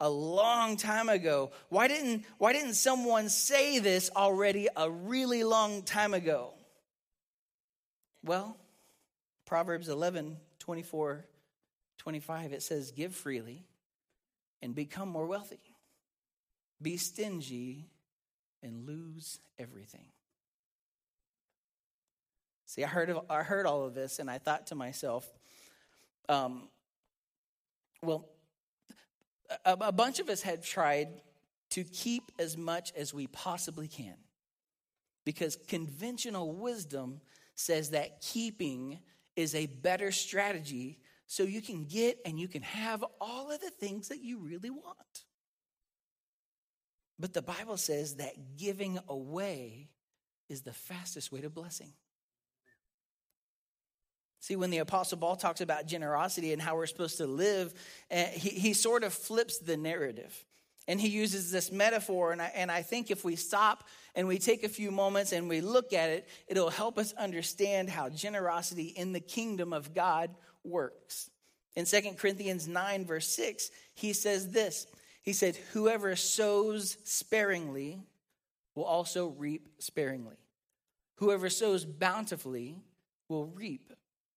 a 0.00 0.10
long 0.10 0.76
time 0.76 1.08
ago? 1.08 1.52
Why 1.68 1.88
didn't, 1.88 2.24
why 2.38 2.52
didn't 2.52 2.74
someone 2.74 3.28
say 3.28 3.78
this 3.78 4.10
already 4.14 4.68
a 4.76 4.90
really 4.90 5.44
long 5.44 5.82
time 5.82 6.14
ago? 6.14 6.52
Well, 8.24 8.56
Proverbs 9.46 9.88
11, 9.88 10.36
24, 10.58 11.24
25, 11.98 12.52
it 12.52 12.62
says, 12.62 12.90
Give 12.90 13.14
freely 13.14 13.64
and 14.60 14.74
become 14.74 15.08
more 15.08 15.26
wealthy. 15.26 15.67
Be 16.80 16.96
stingy 16.96 17.86
and 18.62 18.86
lose 18.86 19.40
everything. 19.58 20.06
See, 22.66 22.84
I 22.84 22.88
heard, 22.88 23.10
of, 23.10 23.24
I 23.30 23.42
heard 23.42 23.66
all 23.66 23.84
of 23.84 23.94
this 23.94 24.18
and 24.18 24.30
I 24.30 24.38
thought 24.38 24.66
to 24.68 24.74
myself, 24.74 25.26
um, 26.28 26.68
well, 28.02 28.28
a, 29.64 29.72
a 29.80 29.92
bunch 29.92 30.18
of 30.20 30.28
us 30.28 30.42
have 30.42 30.62
tried 30.62 31.08
to 31.70 31.84
keep 31.84 32.30
as 32.38 32.56
much 32.56 32.92
as 32.96 33.14
we 33.14 33.26
possibly 33.26 33.88
can 33.88 34.14
because 35.24 35.56
conventional 35.66 36.52
wisdom 36.52 37.20
says 37.54 37.90
that 37.90 38.20
keeping 38.20 38.98
is 39.36 39.54
a 39.54 39.66
better 39.66 40.10
strategy 40.10 40.98
so 41.26 41.42
you 41.42 41.60
can 41.60 41.84
get 41.84 42.18
and 42.24 42.40
you 42.40 42.48
can 42.48 42.62
have 42.62 43.04
all 43.20 43.50
of 43.50 43.60
the 43.60 43.70
things 43.70 44.08
that 44.08 44.22
you 44.22 44.38
really 44.38 44.70
want. 44.70 45.24
But 47.18 47.34
the 47.34 47.42
Bible 47.42 47.76
says 47.76 48.16
that 48.16 48.56
giving 48.56 48.98
away 49.08 49.88
is 50.48 50.62
the 50.62 50.72
fastest 50.72 51.32
way 51.32 51.40
to 51.40 51.50
blessing. 51.50 51.92
See, 54.40 54.56
when 54.56 54.70
the 54.70 54.78
Apostle 54.78 55.18
Paul 55.18 55.36
talks 55.36 55.60
about 55.60 55.86
generosity 55.86 56.52
and 56.52 56.62
how 56.62 56.76
we're 56.76 56.86
supposed 56.86 57.18
to 57.18 57.26
live, 57.26 57.74
uh, 58.10 58.24
he, 58.24 58.50
he 58.50 58.72
sort 58.72 59.02
of 59.02 59.12
flips 59.12 59.58
the 59.58 59.76
narrative. 59.76 60.44
And 60.86 61.00
he 61.00 61.08
uses 61.08 61.50
this 61.50 61.70
metaphor. 61.70 62.32
And 62.32 62.40
I, 62.40 62.52
and 62.54 62.70
I 62.70 62.82
think 62.82 63.10
if 63.10 63.24
we 63.24 63.36
stop 63.36 63.84
and 64.14 64.26
we 64.26 64.38
take 64.38 64.64
a 64.64 64.68
few 64.68 64.90
moments 64.90 65.32
and 65.32 65.48
we 65.48 65.60
look 65.60 65.92
at 65.92 66.08
it, 66.10 66.28
it'll 66.46 66.70
help 66.70 66.98
us 66.98 67.12
understand 67.14 67.90
how 67.90 68.08
generosity 68.08 68.84
in 68.84 69.12
the 69.12 69.20
kingdom 69.20 69.72
of 69.72 69.92
God 69.92 70.30
works. 70.64 71.30
In 71.74 71.84
2 71.84 72.14
Corinthians 72.16 72.66
9, 72.66 73.04
verse 73.04 73.28
6, 73.28 73.70
he 73.94 74.12
says 74.12 74.50
this 74.50 74.86
he 75.22 75.32
said, 75.32 75.56
Whoever 75.72 76.16
sows 76.16 76.96
sparingly 77.04 78.00
will 78.74 78.84
also 78.84 79.28
reap 79.28 79.68
sparingly. 79.78 80.36
Whoever 81.16 81.50
sows 81.50 81.84
bountifully 81.84 82.80
will 83.28 83.46
reap 83.46 83.92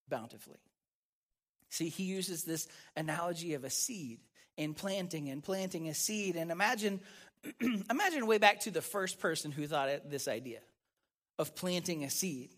bountifully. 0.09 0.59
See, 1.69 1.89
he 1.89 2.03
uses 2.03 2.43
this 2.43 2.67
analogy 2.97 3.53
of 3.53 3.63
a 3.63 3.69
seed 3.69 4.19
and 4.57 4.75
planting 4.75 5.29
and 5.29 5.43
planting 5.43 5.87
a 5.87 5.93
seed. 5.93 6.35
And 6.35 6.51
imagine, 6.51 6.99
imagine 7.89 8.27
way 8.27 8.37
back 8.37 8.61
to 8.61 8.71
the 8.71 8.81
first 8.81 9.19
person 9.19 9.51
who 9.51 9.67
thought 9.67 9.89
of 9.89 10.09
this 10.09 10.27
idea 10.27 10.59
of 11.39 11.55
planting 11.55 12.03
a 12.03 12.09
seed. 12.09 12.49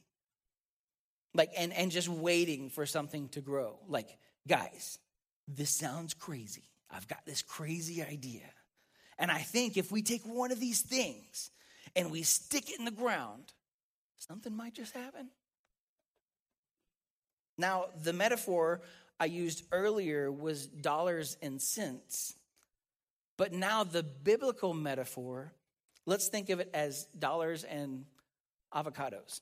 Like, 1.36 1.52
and, 1.58 1.74
and 1.74 1.92
just 1.92 2.10
waiting 2.10 2.70
for 2.70 2.86
something 2.86 3.30
to 3.30 3.42
grow. 3.42 3.80
Like, 3.88 4.18
guys, 4.48 5.00
this 5.48 5.70
sounds 5.70 6.14
crazy. 6.14 6.70
I've 6.94 7.08
got 7.08 7.26
this 7.26 7.42
crazy 7.42 8.02
idea. 8.04 8.50
And 9.18 9.32
I 9.32 9.40
think 9.40 9.78
if 9.78 9.92
we 9.92 10.02
take 10.02 10.24
one 10.24 10.52
of 10.52 10.60
these 10.60 10.82
things 10.82 11.50
and 11.96 12.12
we 12.12 12.24
stick 12.24 12.70
it 12.70 12.80
in 12.80 12.86
the 12.86 12.92
ground, 12.92 13.54
something 14.18 14.56
might 14.56 14.74
just 14.74 14.94
happen. 14.94 15.30
Now, 17.58 17.86
the 18.04 18.14
metaphor 18.14 18.82
I 19.20 19.26
used 19.26 19.64
earlier 19.72 20.32
was 20.32 20.68
dollars 20.68 21.38
and 21.42 21.62
cents. 21.62 22.36
But 23.38 23.54
now, 23.54 23.84
the 23.84 24.04
biblical 24.04 24.74
metaphor, 24.74 25.54
let's 26.06 26.28
think 26.28 26.50
of 26.50 26.60
it 26.60 26.70
as 26.74 27.06
dollars 27.18 27.64
and 27.64 28.06
avocados. 28.74 29.42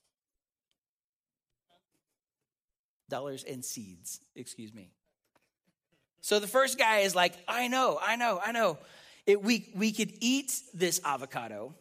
Dollars 3.09 3.43
and 3.43 3.63
seeds, 3.63 4.21
excuse 4.35 4.73
me. 4.73 4.91
So 6.31 6.39
the 6.39 6.47
first 6.47 6.77
guy 6.77 6.99
is 6.99 7.13
like, 7.13 7.33
I 7.45 7.67
know, 7.67 7.99
I 8.01 8.15
know, 8.15 8.39
I 8.41 8.53
know. 8.53 8.77
It, 9.25 9.43
we, 9.43 9.69
we 9.75 9.91
could 9.91 10.13
eat 10.21 10.61
this 10.73 11.01
avocado, 11.03 11.75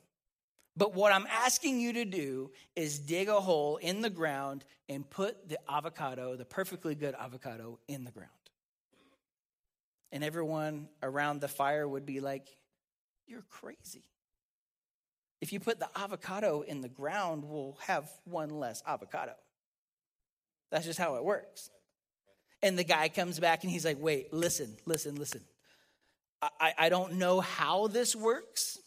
but 0.76 0.92
what 0.92 1.12
I'm 1.12 1.28
asking 1.30 1.78
you 1.78 1.92
to 1.92 2.04
do 2.04 2.50
is 2.75 2.99
dig 2.99 3.28
a 3.28 3.38
hole 3.38 3.76
in 3.76 4.00
the 4.00 4.11
ground 4.11 4.64
and 4.88 5.09
put 5.09 5.49
the 5.49 5.57
avocado, 5.71 6.35
the 6.35 6.45
perfectly 6.45 6.97
good 6.97 7.14
avocado, 7.14 7.78
in 7.87 8.02
the 8.02 8.11
ground. 8.11 8.33
And 10.11 10.25
everyone 10.25 10.88
around 11.00 11.40
the 11.40 11.47
fire 11.47 11.87
would 11.87 12.04
be 12.04 12.19
like, 12.19 12.49
You're 13.28 13.47
crazy. 13.50 14.02
If 15.40 15.52
you 15.52 15.61
put 15.61 15.78
the 15.78 15.90
avocado 15.95 16.62
in 16.62 16.80
the 16.80 16.88
ground, 16.88 17.45
we'll 17.45 17.78
have 17.87 18.11
one 18.25 18.50
less 18.50 18.83
avocado. 18.85 19.35
That's 20.73 20.87
just 20.87 20.99
how 20.99 21.14
it 21.14 21.25
works. 21.25 21.71
And 22.62 22.79
the 22.79 22.85
guy 22.85 23.09
comes 23.09 23.40
back 23.40 23.62
and 23.62 23.73
he's 23.73 23.85
like, 23.85 23.99
Wait, 24.00 24.33
listen, 24.33 24.76
listen, 24.87 25.17
listen. 25.17 25.40
I, 26.43 26.73
I 26.79 26.88
don't 26.88 27.14
know 27.14 27.40
how 27.40 27.87
this 27.87 28.17
works, 28.17 28.79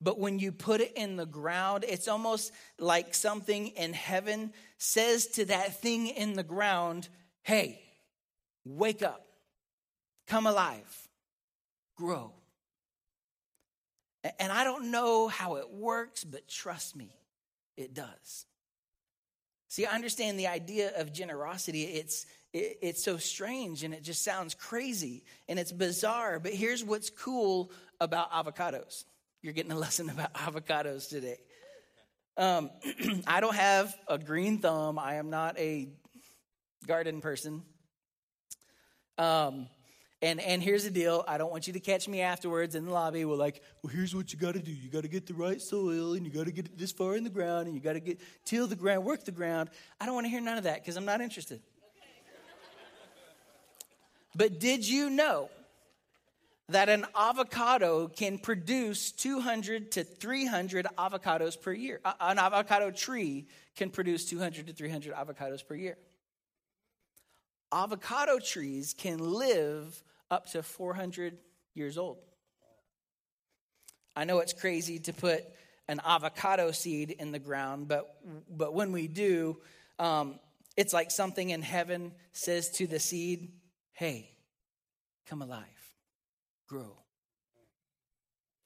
but 0.00 0.18
when 0.18 0.38
you 0.38 0.52
put 0.52 0.80
it 0.80 0.92
in 0.96 1.16
the 1.16 1.26
ground, 1.26 1.84
it's 1.86 2.08
almost 2.08 2.52
like 2.78 3.14
something 3.14 3.68
in 3.68 3.92
heaven 3.92 4.52
says 4.78 5.26
to 5.28 5.46
that 5.46 5.80
thing 5.80 6.08
in 6.08 6.34
the 6.34 6.42
ground, 6.42 7.08
hey, 7.42 7.80
wake 8.64 9.02
up, 9.02 9.26
come 10.26 10.46
alive, 10.46 11.08
grow. 11.96 12.32
And 14.38 14.52
I 14.52 14.64
don't 14.64 14.90
know 14.90 15.28
how 15.28 15.56
it 15.56 15.70
works, 15.70 16.24
but 16.24 16.48
trust 16.48 16.96
me, 16.96 17.14
it 17.76 17.94
does. 17.94 18.46
See, 19.68 19.86
I 19.86 19.94
understand 19.94 20.38
the 20.38 20.48
idea 20.48 20.92
of 20.96 21.12
generosity. 21.12 21.84
It's, 21.84 22.26
it, 22.52 22.78
it's 22.82 23.02
so 23.02 23.16
strange 23.16 23.84
and 23.84 23.94
it 23.94 24.02
just 24.02 24.22
sounds 24.22 24.54
crazy 24.54 25.24
and 25.48 25.58
it's 25.58 25.72
bizarre. 25.72 26.38
But 26.38 26.52
here's 26.52 26.84
what's 26.84 27.10
cool 27.10 27.72
about 28.00 28.32
avocados 28.32 29.04
you're 29.42 29.54
getting 29.54 29.72
a 29.72 29.78
lesson 29.78 30.10
about 30.10 30.32
avocados 30.34 31.08
today. 31.08 31.38
Um, 32.36 32.70
I 33.26 33.40
don't 33.40 33.54
have 33.54 33.94
a 34.06 34.18
green 34.18 34.58
thumb. 34.58 34.98
I 34.98 35.14
am 35.14 35.30
not 35.30 35.58
a 35.58 35.88
garden 36.86 37.20
person. 37.20 37.62
Um, 39.18 39.66
and 40.22 40.38
and 40.40 40.62
here's 40.62 40.84
the 40.84 40.90
deal. 40.90 41.24
I 41.26 41.38
don't 41.38 41.50
want 41.50 41.66
you 41.66 41.72
to 41.72 41.80
catch 41.80 42.06
me 42.06 42.20
afterwards 42.20 42.74
in 42.74 42.84
the 42.84 42.92
lobby. 42.92 43.24
We're 43.24 43.36
like, 43.36 43.62
well, 43.82 43.92
here's 43.92 44.14
what 44.14 44.32
you 44.32 44.38
got 44.38 44.52
to 44.52 44.60
do. 44.60 44.70
You 44.70 44.90
got 44.90 45.02
to 45.02 45.08
get 45.08 45.26
the 45.26 45.34
right 45.34 45.60
soil, 45.60 46.12
and 46.12 46.26
you 46.26 46.32
got 46.32 46.44
to 46.44 46.52
get 46.52 46.66
it 46.66 46.76
this 46.76 46.92
far 46.92 47.16
in 47.16 47.24
the 47.24 47.30
ground, 47.30 47.66
and 47.66 47.74
you 47.74 47.80
got 47.80 47.94
to 47.94 48.00
get 48.00 48.20
till 48.44 48.66
the 48.66 48.76
ground, 48.76 49.04
work 49.04 49.24
the 49.24 49.32
ground. 49.32 49.70
I 49.98 50.04
don't 50.04 50.14
want 50.14 50.26
to 50.26 50.30
hear 50.30 50.42
none 50.42 50.58
of 50.58 50.64
that 50.64 50.82
because 50.82 50.96
I'm 50.96 51.06
not 51.06 51.22
interested. 51.22 51.62
But 54.34 54.60
did 54.60 54.86
you 54.86 55.10
know 55.10 55.50
that 56.70 56.88
an 56.88 57.04
avocado 57.16 58.06
can 58.06 58.38
produce 58.38 59.10
200 59.10 59.90
to 59.92 60.04
300 60.04 60.86
avocados 60.96 61.60
per 61.60 61.72
year. 61.72 62.00
An 62.20 62.38
avocado 62.38 62.92
tree 62.92 63.46
can 63.76 63.90
produce 63.90 64.24
200 64.26 64.68
to 64.68 64.72
300 64.72 65.12
avocados 65.14 65.66
per 65.66 65.74
year. 65.74 65.98
Avocado 67.72 68.38
trees 68.38 68.94
can 68.96 69.18
live 69.18 70.02
up 70.30 70.50
to 70.52 70.62
400 70.62 71.38
years 71.74 71.98
old. 71.98 72.18
I 74.14 74.24
know 74.24 74.38
it's 74.38 74.52
crazy 74.52 75.00
to 75.00 75.12
put 75.12 75.44
an 75.88 76.00
avocado 76.04 76.70
seed 76.70 77.10
in 77.10 77.32
the 77.32 77.38
ground, 77.40 77.88
but, 77.88 78.16
but 78.48 78.74
when 78.74 78.92
we 78.92 79.08
do, 79.08 79.58
um, 79.98 80.38
it's 80.76 80.92
like 80.92 81.10
something 81.10 81.50
in 81.50 81.62
heaven 81.62 82.12
says 82.32 82.70
to 82.70 82.86
the 82.86 83.00
seed, 83.00 83.52
hey, 84.00 84.30
come 85.28 85.42
alive 85.42 85.66
grow. 86.66 86.96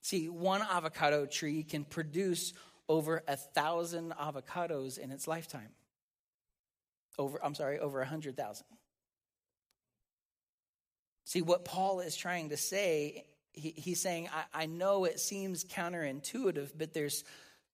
See, 0.03 0.29
one 0.29 0.61
avocado 0.61 1.27
tree 1.27 1.65
can 1.65 1.85
produce 1.85 2.53
over 2.89 3.23
a 3.27 3.35
thousand 3.35 4.13
avocados 4.13 4.97
in 4.97 5.11
its 5.11 5.27
lifetime. 5.27 5.71
Over, 7.19 7.43
I'm 7.43 7.55
sorry, 7.55 7.81
over 7.81 8.01
a 8.01 8.07
hundred 8.07 8.37
thousand. 8.37 8.67
See, 11.25 11.43
what 11.43 11.65
Paul 11.65 12.01
is 12.01 12.15
trying 12.15 12.51
to 12.51 12.59
say, 12.59 13.25
he, 13.53 13.71
he's 13.71 14.01
saying, 14.01 14.29
I, 14.33 14.65
I 14.65 14.67
know 14.67 15.05
it 15.05 15.19
seems 15.19 15.65
counterintuitive, 15.65 16.73
but 16.77 16.93
there's 16.93 17.25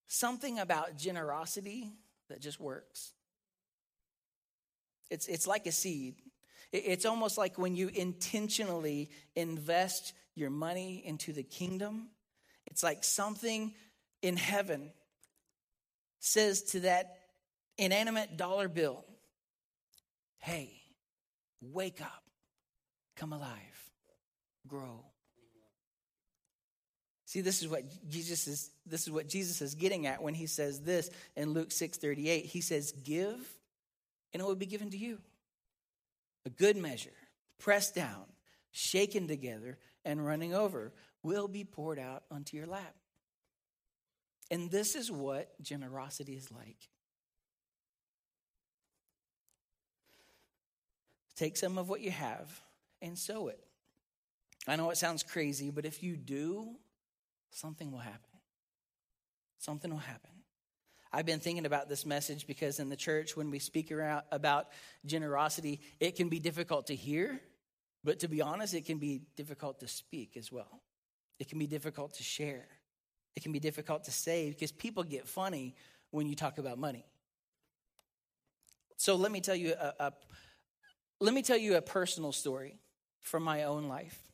something 0.07 0.61
about 0.61 0.97
generosity 0.97 1.91
that 2.29 2.41
just 2.41 2.59
works. 2.59 3.13
It's, 5.11 5.27
it's 5.27 5.47
like 5.49 5.67
a 5.67 5.73
seed. 5.73 6.15
It's 6.73 7.05
almost 7.05 7.37
like 7.37 7.59
when 7.59 7.75
you 7.75 7.89
intentionally 7.89 9.11
invest 9.35 10.13
your 10.35 10.51
money 10.51 11.03
into 11.05 11.33
the 11.33 11.43
kingdom, 11.43 12.09
it's 12.67 12.83
like 12.83 13.03
something 13.03 13.75
in 14.23 14.37
heaven 14.37 14.93
says 16.21 16.63
to 16.63 16.81
that 16.81 17.19
inanimate 17.77 18.37
dollar 18.37 18.69
bill, 18.69 19.05
hey, 20.39 20.71
wake 21.61 22.01
up, 22.01 22.23
come 23.17 23.33
alive, 23.33 23.91
grow. 24.69 25.05
See, 27.25 27.41
this 27.41 27.63
is 27.63 27.69
what 27.69 27.85
Jesus 28.09 28.49
is 28.49 28.71
this 28.85 29.03
is 29.03 29.11
what 29.11 29.29
Jesus 29.29 29.63
is 29.63 29.77
getting 29.77 30.07
at 30.07 30.21
when 30.21 30.35
he 30.35 30.47
says 30.47 30.81
this 30.81 31.11
in 31.37 31.53
Luke 31.53 31.71
6:38. 31.71 32.45
He 32.45 32.61
says, 32.61 32.91
"Give, 32.91 33.39
and 34.33 34.43
it 34.43 34.45
will 34.45 34.57
be 34.57 34.67
given 34.67 34.91
to 34.91 34.97
you." 34.97 35.21
A 36.47 36.51
good 36.51 36.77
measure, 36.77 37.11
pressed 37.59 37.95
down, 37.95 38.25
shaken 38.71 39.29
together, 39.29 39.79
and 40.05 40.25
running 40.25 40.55
over 40.55 40.93
will 41.23 41.49
be 41.49 41.65
poured 41.65 41.99
out 41.99 42.23
onto 42.31 42.57
your 42.57 42.67
lap. 42.67 42.95
And 44.51 44.71
this 44.71 44.95
is 44.95 45.11
what 45.11 45.61
generosity 45.63 46.33
is 46.35 46.51
like. 46.51 46.89
Take 51.37 51.57
some 51.57 51.79
of 51.79 51.89
what 51.89 52.01
you 52.01 52.11
have 52.11 52.61
and 53.01 53.17
sow 53.17 53.49
it. 53.49 53.61
I 54.67 54.77
know 54.77 54.91
it 54.91 54.99
sounds 54.99 55.23
crazy, 55.23 55.71
but 55.71 55.87
if 55.87 56.03
you 56.03 56.17
do, 56.17 56.77
something 57.51 57.91
will 57.91 57.99
happen. 57.99 58.21
Something 59.59 59.91
will 59.91 59.99
happen. 59.99 60.31
I've 61.13 61.27
been 61.27 61.41
thinking 61.41 61.67
about 61.67 61.89
this 61.89 62.07
message 62.07 62.47
because 62.47 62.79
in 62.79 62.89
the 62.89 62.97
church, 62.97 63.37
when 63.37 63.51
we 63.51 63.59
speak 63.59 63.91
around 63.91 64.23
about 64.31 64.69
generosity, 65.05 65.81
it 65.99 66.15
can 66.15 66.29
be 66.29 66.39
difficult 66.39 66.87
to 66.87 66.95
hear, 66.95 67.41
but 68.05 68.21
to 68.21 68.29
be 68.29 68.41
honest, 68.41 68.75
it 68.75 68.87
can 68.87 68.99
be 68.99 69.23
difficult 69.37 69.81
to 69.81 69.89
speak 69.89 70.37
as 70.37 70.53
well. 70.53 70.81
It 71.41 71.49
can 71.49 71.59
be 71.59 71.67
difficult 71.67 72.15
to 72.15 72.23
share. 72.23 72.67
It 73.35 73.43
can 73.43 73.53
be 73.53 73.59
difficult 73.59 74.05
to 74.05 74.13
say 74.13 74.51
because 74.51 74.71
people 74.71 75.03
get 75.03 75.27
funny 75.27 75.75
when 76.11 76.29
you 76.29 76.37
talk 76.37 76.59
about 76.59 76.79
money. 76.79 77.07
So 78.97 79.17
let 79.17 79.33
me 79.33 79.41
tell 79.41 79.55
you 79.57 79.75
a, 79.81 79.95
a 79.99 80.13
let 81.21 81.35
me 81.35 81.43
tell 81.43 81.57
you 81.57 81.77
a 81.77 81.83
personal 81.83 82.33
story 82.33 82.79
from 83.21 83.43
my 83.43 83.65
own 83.65 83.89
life 83.89 84.30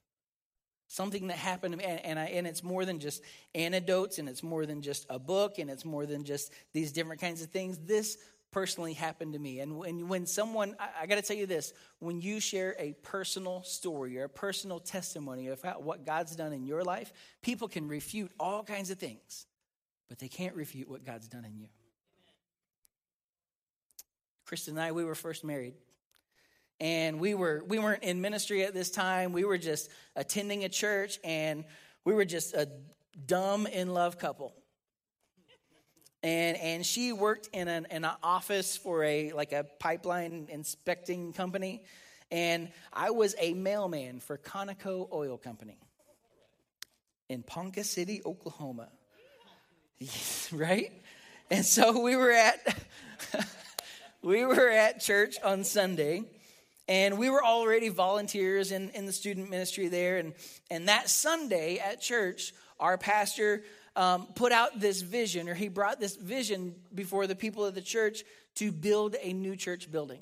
something 0.88 1.26
that 1.28 1.36
happened 1.36 1.72
to 1.72 1.78
me 1.78 1.84
and, 1.84 2.04
and, 2.04 2.18
I, 2.18 2.26
and 2.26 2.46
it's 2.46 2.62
more 2.62 2.84
than 2.84 2.98
just 2.98 3.22
anecdotes 3.54 4.18
and 4.18 4.28
it's 4.28 4.42
more 4.42 4.66
than 4.66 4.82
just 4.82 5.06
a 5.10 5.18
book 5.18 5.58
and 5.58 5.70
it's 5.70 5.84
more 5.84 6.06
than 6.06 6.24
just 6.24 6.52
these 6.72 6.92
different 6.92 7.20
kinds 7.20 7.42
of 7.42 7.50
things. 7.50 7.78
This 7.78 8.18
personally 8.52 8.94
happened 8.94 9.32
to 9.32 9.38
me. 9.38 9.60
And 9.60 9.76
when, 9.76 10.08
when 10.08 10.26
someone 10.26 10.76
i, 10.78 11.02
I 11.02 11.06
got 11.06 11.16
to 11.16 11.22
tell 11.22 11.36
you 11.36 11.46
this 11.46 11.72
when 11.98 12.20
you 12.20 12.40
share 12.40 12.74
a 12.78 12.94
personal 13.02 13.62
story 13.64 14.18
or 14.18 14.24
a 14.24 14.28
personal 14.28 14.78
testimony 14.80 15.48
of 15.48 15.60
how, 15.60 15.74
what 15.74 16.06
god's 16.06 16.34
done 16.36 16.52
in 16.52 16.64
your 16.64 16.82
life 16.82 17.12
people 17.42 17.68
can 17.68 17.86
refute 17.88 18.30
all 18.40 18.62
kinds 18.62 18.90
of 18.90 18.98
things 18.98 19.46
but 20.08 20.18
they 20.18 20.28
can't 20.28 20.54
refute 20.54 20.88
what 20.88 21.04
god's 21.04 21.28
done 21.28 21.44
in 21.44 21.58
you. 21.58 21.66
Kristen 24.46 24.78
and 24.78 24.82
i 24.82 24.92
we 24.92 25.04
were 25.04 25.16
first 25.16 25.44
married 25.44 25.74
and 26.80 27.20
we 27.20 27.34
were 27.34 27.62
we 27.66 27.78
weren't 27.78 28.02
in 28.02 28.20
ministry 28.20 28.64
at 28.64 28.74
this 28.74 28.90
time. 28.90 29.32
We 29.32 29.44
were 29.44 29.58
just 29.58 29.90
attending 30.14 30.64
a 30.64 30.68
church 30.68 31.18
and 31.24 31.64
we 32.04 32.14
were 32.14 32.24
just 32.24 32.54
a 32.54 32.68
dumb 33.24 33.66
in 33.66 33.94
love 33.94 34.18
couple. 34.18 34.54
And 36.22 36.56
and 36.56 36.86
she 36.86 37.12
worked 37.12 37.48
in 37.52 37.68
an, 37.68 37.86
in 37.90 38.04
an 38.04 38.14
office 38.22 38.76
for 38.76 39.04
a 39.04 39.32
like 39.32 39.52
a 39.52 39.64
pipeline 39.78 40.48
inspecting 40.50 41.32
company 41.32 41.84
and 42.32 42.70
i 42.92 43.10
was 43.10 43.36
a 43.38 43.54
mailman 43.54 44.18
for 44.18 44.36
conoco 44.36 45.08
oil 45.12 45.38
company 45.38 45.78
in 47.28 47.42
ponca 47.42 47.84
city 47.84 48.22
oklahoma. 48.24 48.88
Right? 50.52 50.92
And 51.50 51.64
so 51.64 52.02
we 52.02 52.16
were 52.16 52.30
at 52.30 52.76
we 54.22 54.44
were 54.44 54.68
at 54.68 55.00
church 55.00 55.36
on 55.42 55.64
Sunday 55.64 56.24
and 56.88 57.18
we 57.18 57.30
were 57.30 57.44
already 57.44 57.88
volunteers 57.88 58.70
in, 58.70 58.90
in 58.90 59.06
the 59.06 59.12
student 59.12 59.50
ministry 59.50 59.88
there. 59.88 60.18
And 60.18 60.34
and 60.70 60.88
that 60.88 61.10
Sunday 61.10 61.78
at 61.78 62.00
church 62.00 62.52
our 62.78 62.98
pastor 62.98 63.62
um, 63.96 64.26
put 64.34 64.52
out 64.52 64.78
this 64.78 65.00
vision 65.00 65.48
or 65.48 65.54
he 65.54 65.68
brought 65.68 65.98
this 65.98 66.16
vision 66.16 66.74
before 66.94 67.26
the 67.26 67.34
people 67.34 67.64
of 67.64 67.74
the 67.74 67.80
church 67.80 68.22
to 68.56 68.70
build 68.70 69.16
a 69.22 69.32
new 69.32 69.56
church 69.56 69.90
building. 69.90 70.20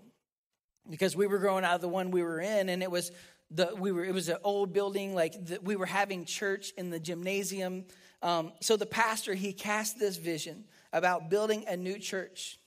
Because 0.89 1.17
we 1.17 1.27
were 1.27 1.39
growing 1.39 1.65
out 1.65 1.75
of 1.75 1.81
the 1.81 1.89
one 1.89 2.11
we 2.11 2.23
were 2.23 2.41
in 2.41 2.69
and 2.69 2.83
it 2.83 2.91
was 2.91 3.11
the 3.51 3.75
we 3.79 3.93
were 3.93 4.05
it 4.05 4.15
was 4.15 4.29
an 4.29 4.39
old 4.43 4.73
building 4.73 5.15
like 5.15 5.33
the, 5.45 5.59
we 5.63 5.77
were 5.77 5.87
having 5.87 6.25
church 6.25 6.73
in 6.79 6.91
the 6.91 7.01
gymnasium. 7.01 7.85
Um, 8.23 8.53
so 8.61 8.77
the 8.77 8.87
pastor 8.87 9.35
he 9.35 9.53
cast 9.53 9.99
this 9.99 10.17
vision 10.17 10.65
about 10.93 11.29
building 11.29 11.65
a 11.69 11.77
new 11.77 11.99
church. 11.99 12.59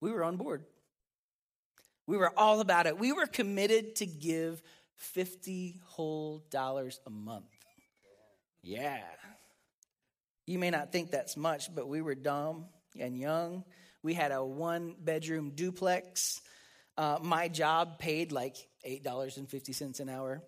We 0.00 0.12
were 0.12 0.24
on 0.24 0.36
board 0.36 0.64
we 2.08 2.16
were 2.16 2.32
all 2.36 2.58
about 2.60 2.86
it 2.86 2.98
we 2.98 3.12
were 3.12 3.26
committed 3.26 3.94
to 3.96 4.06
give 4.06 4.60
50 4.96 5.80
whole 5.84 6.42
dollars 6.50 6.98
a 7.06 7.10
month 7.10 7.44
yeah 8.62 8.98
you 10.46 10.58
may 10.58 10.70
not 10.70 10.90
think 10.90 11.12
that's 11.12 11.36
much 11.36 11.72
but 11.72 11.86
we 11.86 12.02
were 12.02 12.16
dumb 12.16 12.64
and 12.98 13.16
young 13.16 13.62
we 14.02 14.14
had 14.14 14.32
a 14.32 14.44
one 14.44 14.96
bedroom 14.98 15.52
duplex 15.54 16.40
uh, 16.98 17.16
my 17.22 17.46
job 17.46 18.00
paid 18.00 18.32
like 18.32 18.56
$8.50 18.84 20.00
an 20.00 20.08
hour. 20.08 20.42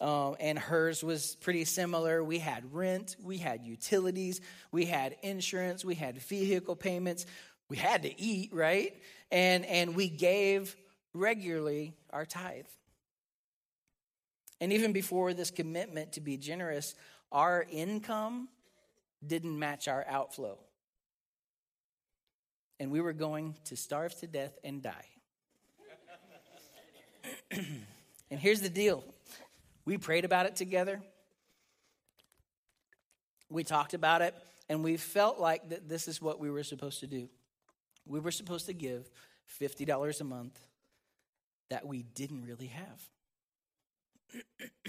Um, 0.00 0.36
and 0.40 0.58
hers 0.58 1.02
was 1.02 1.36
pretty 1.36 1.64
similar. 1.64 2.22
We 2.24 2.38
had 2.38 2.72
rent, 2.72 3.16
we 3.22 3.36
had 3.36 3.64
utilities, 3.64 4.40
we 4.72 4.86
had 4.86 5.16
insurance, 5.22 5.84
we 5.84 5.94
had 5.96 6.16
vehicle 6.22 6.76
payments, 6.76 7.26
we 7.68 7.76
had 7.76 8.04
to 8.04 8.20
eat, 8.20 8.54
right? 8.54 8.94
And, 9.30 9.66
and 9.66 9.94
we 9.94 10.08
gave 10.08 10.74
regularly 11.12 11.94
our 12.10 12.24
tithe. 12.24 12.66
And 14.60 14.72
even 14.72 14.92
before 14.92 15.32
this 15.32 15.50
commitment 15.50 16.12
to 16.12 16.20
be 16.20 16.36
generous, 16.36 16.94
our 17.32 17.66
income 17.70 18.48
didn't 19.26 19.58
match 19.58 19.88
our 19.88 20.04
outflow. 20.08 20.58
And 22.78 22.90
we 22.90 23.00
were 23.00 23.12
going 23.12 23.56
to 23.64 23.76
starve 23.76 24.14
to 24.20 24.26
death 24.26 24.58
and 24.64 24.82
die. 24.82 25.06
and 27.50 28.40
here's 28.40 28.60
the 28.60 28.70
deal 28.70 29.04
we 29.84 29.98
prayed 29.98 30.24
about 30.24 30.46
it 30.46 30.56
together, 30.56 31.00
we 33.48 33.64
talked 33.64 33.94
about 33.94 34.22
it, 34.22 34.34
and 34.68 34.84
we 34.84 34.96
felt 34.96 35.38
like 35.40 35.68
that 35.70 35.88
this 35.88 36.06
is 36.06 36.22
what 36.22 36.38
we 36.38 36.50
were 36.50 36.62
supposed 36.62 37.00
to 37.00 37.06
do. 37.06 37.28
We 38.06 38.20
were 38.20 38.30
supposed 38.30 38.66
to 38.66 38.72
give 38.72 39.10
$50 39.60 40.20
a 40.20 40.24
month 40.24 40.58
that 41.70 41.86
we 41.86 42.02
didn't 42.02 42.44
really 42.44 42.66
have. 42.66 43.08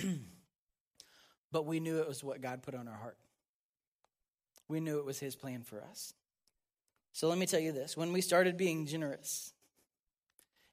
but 1.52 1.66
we 1.66 1.80
knew 1.80 2.00
it 2.00 2.08
was 2.08 2.24
what 2.24 2.42
God 2.42 2.64
put 2.64 2.76
on 2.76 2.88
our 2.88 2.96
heart. 2.96 3.18
We 4.68 4.80
knew 4.80 5.00
it 5.00 5.06
was 5.06 5.20
His 5.20 5.36
plan 5.36 5.64
for 5.64 5.82
us. 5.82 6.14
So 7.14 7.28
let 7.28 7.38
me 7.38 7.46
tell 7.46 7.60
you 7.60 7.72
this 7.72 7.96
when 7.96 8.14
we 8.14 8.22
started 8.22 8.58
being 8.58 8.86
generous, 8.86 9.54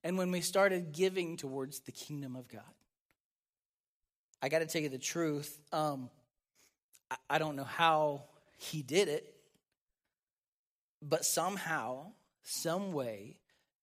and 0.04 0.16
when 0.16 0.30
we 0.30 0.40
started 0.40 0.92
giving 0.92 1.36
towards 1.36 1.80
the 1.80 1.92
kingdom 1.92 2.36
of 2.36 2.48
God. 2.48 2.62
I 4.40 4.48
got 4.48 4.60
to 4.60 4.66
tell 4.66 4.80
you 4.80 4.88
the 4.88 4.98
truth. 4.98 5.58
Um, 5.72 6.10
I, 7.10 7.16
I 7.30 7.38
don't 7.38 7.56
know 7.56 7.64
how 7.64 8.22
he 8.56 8.82
did 8.82 9.08
it, 9.08 9.34
but 11.02 11.24
somehow, 11.24 12.12
some 12.44 12.92
way, 12.92 13.36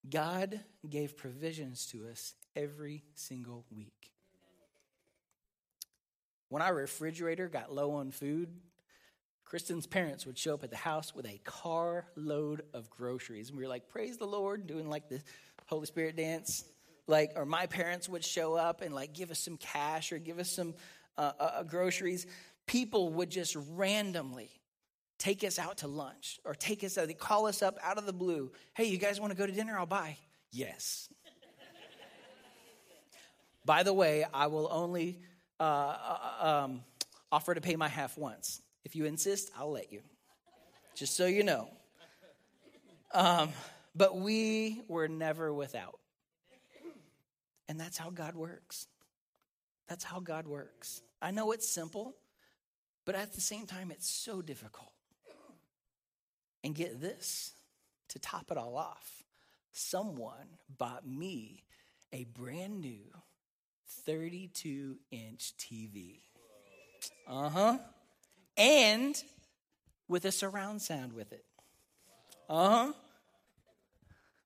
God 0.09 0.59
gave 0.87 1.17
provisions 1.17 1.85
to 1.87 2.07
us 2.07 2.33
every 2.55 3.03
single 3.15 3.65
week. 3.75 4.11
When 6.49 6.61
our 6.61 6.73
refrigerator 6.73 7.47
got 7.47 7.73
low 7.73 7.93
on 7.93 8.11
food, 8.11 8.49
Kristen's 9.45 9.87
parents 9.87 10.25
would 10.25 10.37
show 10.37 10.53
up 10.53 10.63
at 10.63 10.71
the 10.71 10.75
house 10.75 11.13
with 11.15 11.25
a 11.25 11.39
car 11.43 12.05
load 12.15 12.63
of 12.73 12.89
groceries. 12.89 13.49
And 13.49 13.57
we 13.57 13.63
were 13.63 13.69
like, 13.69 13.89
Praise 13.89 14.17
the 14.17 14.25
Lord, 14.25 14.67
doing 14.67 14.89
like 14.89 15.09
the 15.09 15.21
Holy 15.67 15.85
Spirit 15.85 16.15
dance. 16.15 16.65
Like, 17.07 17.33
or 17.35 17.45
my 17.45 17.67
parents 17.67 18.09
would 18.09 18.23
show 18.23 18.55
up 18.55 18.81
and 18.81 18.93
like 18.93 19.13
give 19.13 19.29
us 19.31 19.39
some 19.39 19.57
cash 19.57 20.11
or 20.11 20.17
give 20.17 20.39
us 20.39 20.51
some 20.51 20.73
uh, 21.17 21.31
uh, 21.39 21.43
uh, 21.43 21.63
groceries. 21.63 22.25
People 22.65 23.13
would 23.13 23.29
just 23.29 23.55
randomly 23.71 24.49
take 25.17 25.43
us 25.43 25.60
out 25.60 25.78
to 25.78 25.88
lunch 25.88 26.39
or 26.45 26.54
take 26.54 26.84
us 26.84 26.97
out. 26.97 27.08
They 27.08 27.13
call 27.13 27.47
us 27.47 27.62
up 27.62 27.78
out 27.84 27.97
of 27.97 28.06
the 28.06 28.13
blue. 28.13 28.51
Hey, 28.73 28.86
you 28.86 28.97
guys 28.97 29.19
want 29.19 29.32
to 29.32 29.38
go 29.38 29.45
to 29.45 29.51
dinner? 29.51 29.78
I'll 29.78 29.86
buy. 29.86 30.17
Yes. 30.51 31.10
By 33.65 33.84
the 33.84 33.93
way, 33.93 34.25
I 34.34 34.47
will 34.47 34.69
only 34.71 35.19
uh, 35.60 35.63
uh, 35.63 36.63
um, 36.65 36.84
offer 37.32 37.54
to 37.54 37.62
pay 37.62 37.75
my 37.75 37.88
half 37.88 38.17
once. 38.17 38.62
If 38.84 38.95
you 38.95 39.06
insist, 39.06 39.51
I'll 39.58 39.71
let 39.71 39.91
you. 39.91 40.01
Just 40.95 41.15
so 41.15 41.25
you 41.25 41.43
know. 41.43 41.69
Um, 43.13 43.49
but 43.95 44.17
we 44.17 44.84
were 44.88 45.08
never 45.08 45.54
without. 45.54 45.99
And 47.67 47.80
that's 47.80 47.97
how 47.97 48.10
God 48.10 48.36
works. 48.36 48.88
That's 49.88 50.04
how 50.04 50.19
God 50.19 50.47
works. 50.47 51.01
I 51.21 51.32
know 51.32 51.51
it's 51.51 51.67
simple, 51.67 52.15
but 53.06 53.15
at 53.15 53.34
the 53.34 53.41
same 53.41 53.65
time, 53.65 53.91
it's 53.91 54.10
so 54.10 54.41
difficult. 54.41 54.91
And 56.65 56.75
get 56.75 56.99
this 56.99 57.54
to 58.10 58.19
top 58.19 58.51
it 58.51 58.58
all 58.58 58.75
off 58.75 59.23
someone 59.71 60.58
bought 60.78 61.08
me 61.08 61.63
a 62.12 62.23
brand 62.23 62.82
new 62.82 63.04
32 64.06 64.97
inch 65.12 65.54
TV. 65.58 66.19
Uh 67.28 67.49
huh. 67.49 67.78
And 68.58 69.21
with 70.08 70.25
a 70.25 70.32
surround 70.32 70.82
sound 70.82 71.13
with 71.13 71.32
it. 71.32 71.45
Uh 72.49 72.69
huh 72.69 72.93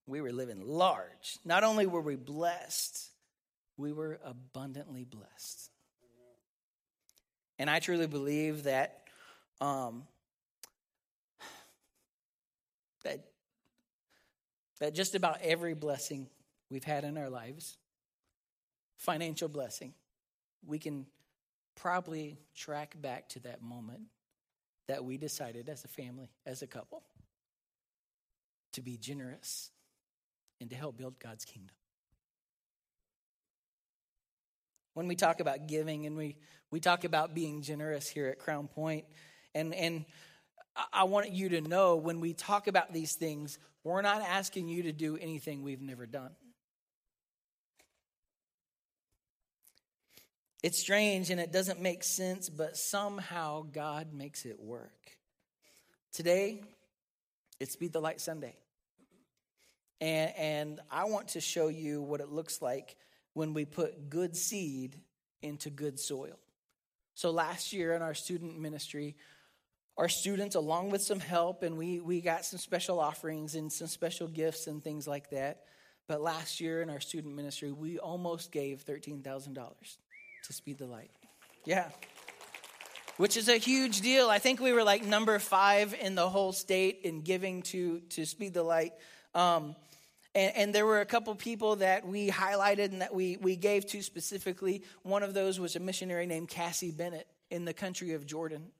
we 0.09 0.21
were 0.21 0.31
living 0.31 0.61
large. 0.65 1.37
Not 1.45 1.63
only 1.63 1.85
were 1.85 2.01
we 2.01 2.15
blessed, 2.15 3.09
we 3.77 3.93
were 3.93 4.19
abundantly 4.25 5.05
blessed. 5.05 5.69
And 7.59 7.69
I 7.69 7.79
truly 7.79 8.07
believe 8.07 8.63
that 8.63 9.03
um, 9.61 10.03
that 13.03 13.25
that 14.79 14.95
just 14.95 15.13
about 15.13 15.39
every 15.41 15.73
blessing 15.73 16.27
we've 16.69 16.83
had 16.83 17.03
in 17.03 17.17
our 17.17 17.29
lives, 17.29 17.77
financial 18.97 19.49
blessing, 19.49 19.93
we 20.65 20.79
can 20.79 21.05
probably 21.75 22.37
track 22.55 22.95
back 23.01 23.29
to 23.29 23.39
that 23.41 23.61
moment 23.61 24.01
that 24.87 25.03
we 25.03 25.17
decided 25.17 25.69
as 25.69 25.83
a 25.83 25.87
family, 25.87 26.29
as 26.45 26.61
a 26.61 26.67
couple, 26.67 27.03
to 28.73 28.81
be 28.81 28.97
generous 28.97 29.69
and 30.59 30.69
to 30.69 30.75
help 30.75 30.97
build 30.97 31.19
God's 31.19 31.45
kingdom. 31.45 31.75
When 34.93 35.07
we 35.07 35.15
talk 35.15 35.39
about 35.39 35.67
giving 35.67 36.05
and 36.05 36.17
we, 36.17 36.37
we 36.71 36.79
talk 36.79 37.03
about 37.03 37.33
being 37.33 37.61
generous 37.61 38.09
here 38.09 38.27
at 38.27 38.39
Crown 38.39 38.67
Point, 38.67 39.05
and, 39.55 39.73
and 39.73 40.05
I 40.93 41.03
want 41.03 41.31
you 41.31 41.49
to 41.49 41.61
know 41.61 41.95
when 41.95 42.19
we 42.19 42.33
talk 42.33 42.67
about 42.67 42.93
these 42.93 43.15
things, 43.15 43.57
we're 43.83 44.01
not 44.01 44.21
asking 44.21 44.67
you 44.67 44.83
to 44.83 44.91
do 44.91 45.17
anything 45.17 45.63
we've 45.63 45.81
never 45.81 46.05
done. 46.05 46.31
It's 50.61 50.77
strange 50.77 51.29
and 51.29 51.39
it 51.39 51.53
doesn't 51.53 51.81
make 51.81 52.03
sense, 52.03 52.49
but 52.49 52.75
somehow 52.75 53.63
God 53.71 54.13
makes 54.13 54.45
it 54.45 54.59
work. 54.59 55.17
Today, 56.11 56.61
it's 57.59 57.75
Be 57.77 57.87
the 57.87 58.01
Light 58.01 58.19
Sunday. 58.19 58.55
And, 60.01 60.33
and 60.37 60.79
I 60.91 61.05
want 61.05 61.29
to 61.29 61.41
show 61.41 61.69
you 61.69 62.01
what 62.01 62.19
it 62.19 62.29
looks 62.29 62.61
like 62.61 62.97
when 63.33 63.53
we 63.53 63.63
put 63.63 64.09
good 64.09 64.35
seed 64.35 64.97
into 65.41 65.69
good 65.69 65.99
soil. 65.99 66.37
So 67.13 67.31
last 67.31 67.73
year 67.73 67.93
in 67.93 68.01
our 68.01 68.13
student 68.13 68.59
ministry, 68.59 69.15
our 69.99 70.07
students, 70.07 70.55
along 70.55 70.91
with 70.91 71.01
some 71.01 71.19
help, 71.19 71.61
and 71.61 71.77
we, 71.77 71.99
we 71.99 72.21
got 72.21 72.45
some 72.45 72.57
special 72.57 73.01
offerings 73.01 73.55
and 73.55 73.69
some 73.69 73.87
special 73.87 74.29
gifts 74.29 74.67
and 74.67 74.81
things 74.81 75.05
like 75.05 75.29
that. 75.31 75.65
But 76.07 76.21
last 76.21 76.61
year 76.61 76.81
in 76.81 76.89
our 76.89 77.01
student 77.01 77.35
ministry, 77.35 77.73
we 77.73 77.99
almost 77.99 78.49
gave 78.49 78.85
$13,000 78.85 79.57
to 80.45 80.53
Speed 80.53 80.77
the 80.77 80.85
Light. 80.85 81.11
Yeah. 81.65 81.89
Which 83.17 83.35
is 83.35 83.49
a 83.49 83.57
huge 83.57 83.99
deal. 83.99 84.29
I 84.29 84.39
think 84.39 84.61
we 84.61 84.71
were 84.71 84.85
like 84.85 85.03
number 85.03 85.37
five 85.37 85.93
in 85.99 86.15
the 86.15 86.29
whole 86.29 86.53
state 86.53 87.01
in 87.03 87.19
giving 87.19 87.61
to, 87.63 87.99
to 88.11 88.25
Speed 88.25 88.53
the 88.53 88.63
Light. 88.63 88.93
Um, 89.35 89.75
and, 90.33 90.55
and, 90.55 90.73
there 90.73 90.85
were 90.85 91.01
a 91.01 91.05
couple 91.05 91.35
people 91.35 91.75
that 91.77 92.07
we 92.07 92.29
highlighted 92.29 92.85
and 92.85 93.01
that 93.01 93.13
we, 93.13 93.35
we 93.35 93.57
gave 93.57 93.85
to 93.87 94.01
specifically. 94.01 94.83
One 95.03 95.23
of 95.23 95.33
those 95.33 95.59
was 95.59 95.75
a 95.75 95.81
missionary 95.81 96.25
named 96.25 96.47
Cassie 96.47 96.91
Bennett 96.91 97.27
in 97.51 97.65
the 97.65 97.73
country 97.73 98.13
of 98.13 98.25
Jordan. 98.25 98.71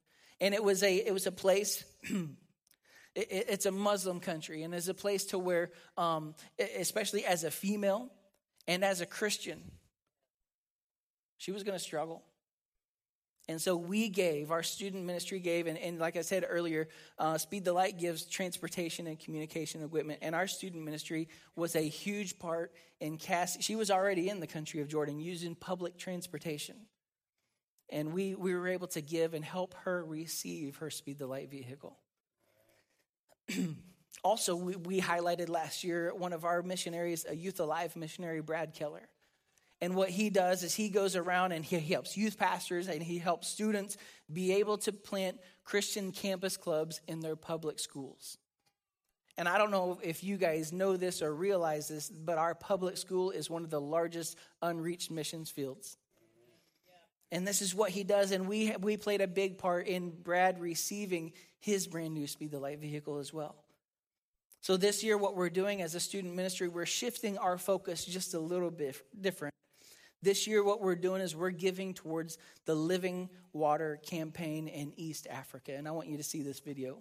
And 0.41 0.53
it 0.53 0.63
was 0.63 0.83
a, 0.83 0.95
it 0.95 1.13
was 1.13 1.27
a 1.27 1.31
place. 1.31 1.83
it, 3.15 3.27
it's 3.29 3.65
a 3.65 3.71
Muslim 3.71 4.19
country, 4.19 4.63
and 4.63 4.73
it's 4.73 4.87
a 4.87 4.93
place 4.93 5.25
to 5.25 5.39
where, 5.39 5.71
um, 5.97 6.35
especially 6.77 7.25
as 7.25 7.43
a 7.43 7.51
female 7.51 8.09
and 8.67 8.83
as 8.83 9.01
a 9.01 9.05
Christian, 9.05 9.61
she 11.37 11.51
was 11.51 11.63
going 11.63 11.77
to 11.77 11.83
struggle. 11.83 12.23
And 13.49 13.59
so 13.59 13.75
we 13.75 14.09
gave, 14.09 14.51
our 14.51 14.61
student 14.61 15.05
ministry 15.05 15.39
gave, 15.39 15.65
and, 15.65 15.75
and 15.75 15.97
like 15.97 16.15
I 16.15 16.21
said 16.21 16.45
earlier, 16.47 16.87
uh, 17.17 17.39
Speed 17.39 17.65
the 17.65 17.73
Light 17.73 17.97
gives 17.97 18.25
transportation 18.25 19.07
and 19.07 19.19
communication 19.19 19.83
equipment. 19.83 20.19
And 20.21 20.35
our 20.35 20.45
student 20.45 20.85
ministry 20.85 21.29
was 21.55 21.75
a 21.75 21.81
huge 21.81 22.37
part 22.37 22.71
in 22.99 23.17
Cassie. 23.17 23.63
She 23.63 23.75
was 23.75 23.89
already 23.89 24.29
in 24.29 24.39
the 24.39 24.45
country 24.45 24.81
of 24.81 24.87
Jordan 24.87 25.19
using 25.19 25.55
public 25.55 25.97
transportation. 25.97 26.75
And 27.91 28.13
we, 28.13 28.35
we 28.35 28.53
were 28.53 28.67
able 28.67 28.87
to 28.89 29.01
give 29.01 29.33
and 29.33 29.43
help 29.43 29.73
her 29.83 30.03
receive 30.03 30.77
her 30.77 30.89
Speed 30.89 31.19
the 31.19 31.27
Light 31.27 31.49
vehicle. 31.49 31.97
also, 34.23 34.55
we, 34.55 34.75
we 34.75 35.01
highlighted 35.01 35.49
last 35.49 35.83
year 35.83 36.13
one 36.13 36.33
of 36.33 36.45
our 36.45 36.61
missionaries, 36.61 37.25
a 37.27 37.35
Youth 37.35 37.59
Alive 37.59 37.95
missionary, 37.95 38.41
Brad 38.41 38.73
Keller. 38.73 39.09
And 39.81 39.95
what 39.95 40.09
he 40.09 40.29
does 40.29 40.63
is 40.63 40.75
he 40.75 40.89
goes 40.89 41.15
around 41.15 41.53
and 41.53 41.63
he 41.63 41.79
helps 41.79 42.17
youth 42.17 42.37
pastors 42.37 42.89
and 42.89 43.01
he 43.01 43.17
helps 43.17 43.47
students 43.47 43.97
be 44.31 44.53
able 44.55 44.77
to 44.79 44.91
plant 44.91 45.39
Christian 45.63 46.11
campus 46.11 46.57
clubs 46.57 46.99
in 47.07 47.21
their 47.21 47.37
public 47.37 47.79
schools. 47.79 48.37
And 49.37 49.47
I 49.47 49.57
don't 49.57 49.71
know 49.71 49.97
if 50.03 50.21
you 50.21 50.35
guys 50.35 50.73
know 50.73 50.97
this 50.97 51.21
or 51.21 51.33
realize 51.33 51.87
this, 51.87 52.09
but 52.09 52.37
our 52.37 52.53
public 52.53 52.97
school 52.97 53.31
is 53.31 53.49
one 53.49 53.63
of 53.63 53.69
the 53.69 53.79
largest 53.79 54.37
unreached 54.61 55.11
missions 55.11 55.49
fields. 55.49 55.95
And 57.31 57.47
this 57.47 57.61
is 57.61 57.75
what 57.75 57.91
he 57.91 58.03
does. 58.03 58.31
And 58.31 58.47
we, 58.47 58.75
we 58.81 58.97
played 58.97 59.21
a 59.21 59.27
big 59.27 59.57
part 59.57 59.87
in 59.87 60.09
Brad 60.09 60.59
receiving 60.59 61.33
his 61.59 61.87
brand 61.87 62.13
new 62.13 62.27
Speed 62.27 62.51
the 62.51 62.59
Light 62.59 62.79
vehicle 62.79 63.19
as 63.19 63.33
well. 63.33 63.55
So 64.61 64.75
this 64.77 65.03
year, 65.03 65.17
what 65.17 65.35
we're 65.35 65.49
doing 65.49 65.81
as 65.81 65.95
a 65.95 65.99
student 65.99 66.35
ministry, 66.35 66.67
we're 66.67 66.85
shifting 66.85 67.37
our 67.37 67.57
focus 67.57 68.03
just 68.03 68.33
a 68.33 68.39
little 68.39 68.71
bit 68.71 69.01
different. 69.19 69.53
This 70.21 70.47
year, 70.47 70.63
what 70.63 70.81
we're 70.81 70.95
doing 70.95 71.21
is 71.21 71.33
we're 71.33 71.49
giving 71.49 71.93
towards 71.93 72.37
the 72.65 72.75
Living 72.75 73.29
Water 73.53 73.99
campaign 74.05 74.67
in 74.67 74.91
East 74.97 75.27
Africa. 75.29 75.73
And 75.73 75.87
I 75.87 75.91
want 75.91 76.09
you 76.09 76.17
to 76.17 76.23
see 76.23 76.41
this 76.41 76.59
video. 76.59 76.99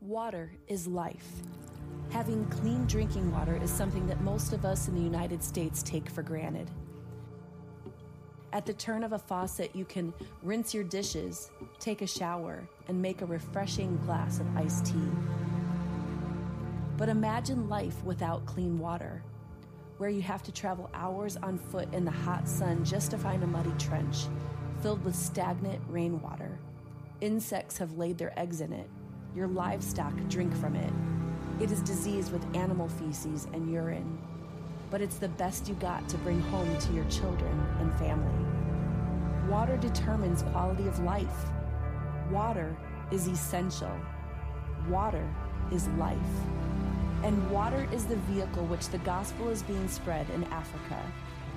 Water 0.00 0.50
is 0.66 0.88
life. 0.88 1.28
Having 2.12 2.44
clean 2.50 2.84
drinking 2.84 3.32
water 3.32 3.58
is 3.62 3.70
something 3.70 4.06
that 4.06 4.20
most 4.20 4.52
of 4.52 4.66
us 4.66 4.86
in 4.86 4.94
the 4.94 5.00
United 5.00 5.42
States 5.42 5.82
take 5.82 6.10
for 6.10 6.22
granted. 6.22 6.70
At 8.52 8.66
the 8.66 8.74
turn 8.74 9.02
of 9.02 9.14
a 9.14 9.18
faucet, 9.18 9.74
you 9.74 9.86
can 9.86 10.12
rinse 10.42 10.74
your 10.74 10.84
dishes, 10.84 11.50
take 11.78 12.02
a 12.02 12.06
shower, 12.06 12.68
and 12.86 13.00
make 13.00 13.22
a 13.22 13.26
refreshing 13.26 13.96
glass 14.04 14.40
of 14.40 14.56
iced 14.58 14.84
tea. 14.84 15.08
But 16.98 17.08
imagine 17.08 17.70
life 17.70 18.04
without 18.04 18.44
clean 18.44 18.78
water, 18.78 19.22
where 19.96 20.10
you 20.10 20.20
have 20.20 20.42
to 20.42 20.52
travel 20.52 20.90
hours 20.92 21.38
on 21.38 21.56
foot 21.56 21.92
in 21.94 22.04
the 22.04 22.10
hot 22.10 22.46
sun 22.46 22.84
just 22.84 23.10
to 23.12 23.18
find 23.18 23.42
a 23.42 23.46
muddy 23.46 23.72
trench 23.78 24.26
filled 24.82 25.02
with 25.02 25.16
stagnant 25.16 25.80
rainwater. 25.88 26.58
Insects 27.22 27.78
have 27.78 27.96
laid 27.96 28.18
their 28.18 28.38
eggs 28.38 28.60
in 28.60 28.74
it. 28.74 28.90
Your 29.34 29.48
livestock 29.48 30.12
drink 30.28 30.54
from 30.54 30.76
it. 30.76 30.92
It 31.60 31.70
is 31.70 31.80
diseased 31.80 32.32
with 32.32 32.56
animal 32.56 32.88
feces 32.88 33.46
and 33.52 33.70
urine. 33.70 34.18
But 34.90 35.00
it's 35.00 35.18
the 35.18 35.28
best 35.28 35.68
you 35.68 35.74
got 35.74 36.08
to 36.08 36.18
bring 36.18 36.40
home 36.40 36.76
to 36.78 36.92
your 36.92 37.04
children 37.06 37.66
and 37.80 37.92
family. 37.94 38.44
Water 39.48 39.76
determines 39.76 40.42
quality 40.42 40.86
of 40.86 40.98
life. 41.00 41.46
Water 42.30 42.76
is 43.10 43.26
essential. 43.26 43.94
Water 44.88 45.26
is 45.70 45.88
life 45.88 46.18
and 47.24 47.50
water 47.50 47.88
is 47.92 48.04
the 48.04 48.16
vehicle 48.16 48.66
which 48.66 48.88
the 48.88 48.98
gospel 48.98 49.48
is 49.48 49.62
being 49.62 49.88
spread 49.88 50.28
in 50.30 50.44
Africa. 50.44 51.00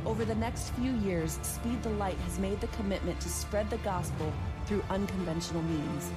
Over 0.05 0.23
the 0.23 0.35
next 0.35 0.69
few 0.71 0.91
years, 0.97 1.39
Speed 1.41 1.81
the 1.81 1.89
Light 1.91 2.17
has 2.17 2.37
made 2.37 2.61
the 2.61 2.67
commitment 2.67 3.19
to 3.21 3.29
spread 3.29 3.69
the 3.71 3.77
gospel 3.77 4.31
through 4.67 4.83
unconventional 4.89 5.63
means. 5.63 6.11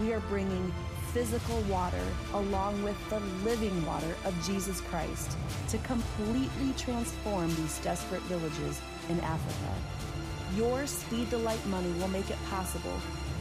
We 0.00 0.14
are 0.14 0.20
bringing 0.20 0.72
physical 1.12 1.60
water 1.62 2.04
along 2.34 2.82
with 2.82 2.96
the 3.08 3.20
living 3.44 3.84
water 3.86 4.14
of 4.24 4.34
Jesus 4.46 4.80
Christ 4.82 5.36
to 5.68 5.78
completely 5.78 6.72
transform 6.76 7.48
these 7.56 7.78
desperate 7.78 8.22
villages 8.22 8.80
in 9.08 9.20
Africa. 9.20 9.74
Your 10.54 10.86
Speed 10.86 11.30
the 11.30 11.38
Light 11.38 11.64
money 11.66 11.90
will 11.98 12.08
make 12.08 12.30
it 12.30 12.38
possible 12.50 12.98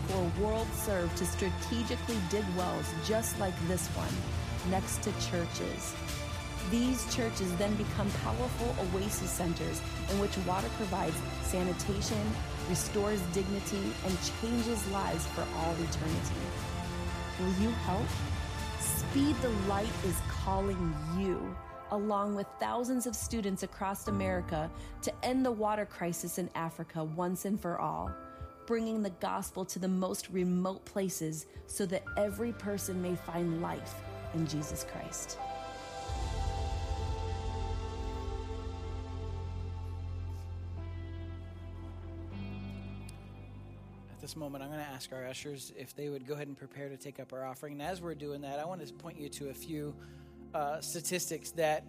for 0.07 0.31
WorldServe 0.39 1.13
to 1.15 1.25
strategically 1.25 2.17
dig 2.29 2.45
wells 2.57 2.85
just 3.05 3.39
like 3.39 3.53
this 3.67 3.87
one 3.89 4.71
next 4.71 5.01
to 5.03 5.11
churches. 5.29 5.93
These 6.71 7.13
churches 7.15 7.55
then 7.57 7.75
become 7.75 8.09
powerful 8.23 8.75
oasis 8.85 9.29
centers 9.29 9.81
in 10.11 10.19
which 10.19 10.35
water 10.47 10.69
provides 10.77 11.15
sanitation, 11.43 12.21
restores 12.69 13.21
dignity, 13.33 13.93
and 14.05 14.17
changes 14.41 14.85
lives 14.89 15.27
for 15.27 15.45
all 15.57 15.73
eternity. 15.73 16.74
Will 17.39 17.53
you 17.61 17.69
help? 17.85 18.07
Speed 18.79 19.35
the 19.41 19.49
Light 19.67 19.91
is 20.05 20.15
calling 20.29 20.95
you, 21.17 21.53
along 21.91 22.33
with 22.33 22.47
thousands 22.61 23.05
of 23.07 23.15
students 23.15 23.63
across 23.63 24.07
America, 24.07 24.71
to 25.01 25.13
end 25.25 25.45
the 25.45 25.51
water 25.51 25.85
crisis 25.85 26.37
in 26.37 26.49
Africa 26.55 27.03
once 27.03 27.43
and 27.43 27.59
for 27.59 27.79
all, 27.79 28.09
bringing 28.65 29.03
the 29.03 29.09
gospel 29.09 29.65
to 29.65 29.79
the 29.79 29.87
most 29.87 30.29
remote 30.29 30.85
places 30.85 31.45
so 31.67 31.85
that 31.85 32.05
every 32.15 32.53
person 32.53 33.01
may 33.01 33.15
find 33.15 33.61
life 33.61 33.95
in 34.33 34.47
Jesus 34.47 34.85
Christ. 34.89 35.37
This 44.25 44.35
moment, 44.35 44.63
I'm 44.63 44.71
going 44.71 44.83
to 44.83 44.89
ask 44.89 45.13
our 45.13 45.27
ushers 45.27 45.71
if 45.77 45.95
they 45.95 46.09
would 46.09 46.25
go 46.25 46.33
ahead 46.33 46.47
and 46.47 46.57
prepare 46.57 46.89
to 46.89 46.97
take 46.97 47.19
up 47.19 47.31
our 47.31 47.45
offering. 47.45 47.73
And 47.73 47.81
as 47.83 48.01
we're 48.01 48.15
doing 48.15 48.41
that, 48.41 48.57
I 48.57 48.65
want 48.65 48.83
to 48.83 48.91
point 48.91 49.19
you 49.19 49.29
to 49.29 49.49
a 49.49 49.53
few 49.53 49.93
uh, 50.51 50.81
statistics 50.81 51.51
that 51.51 51.85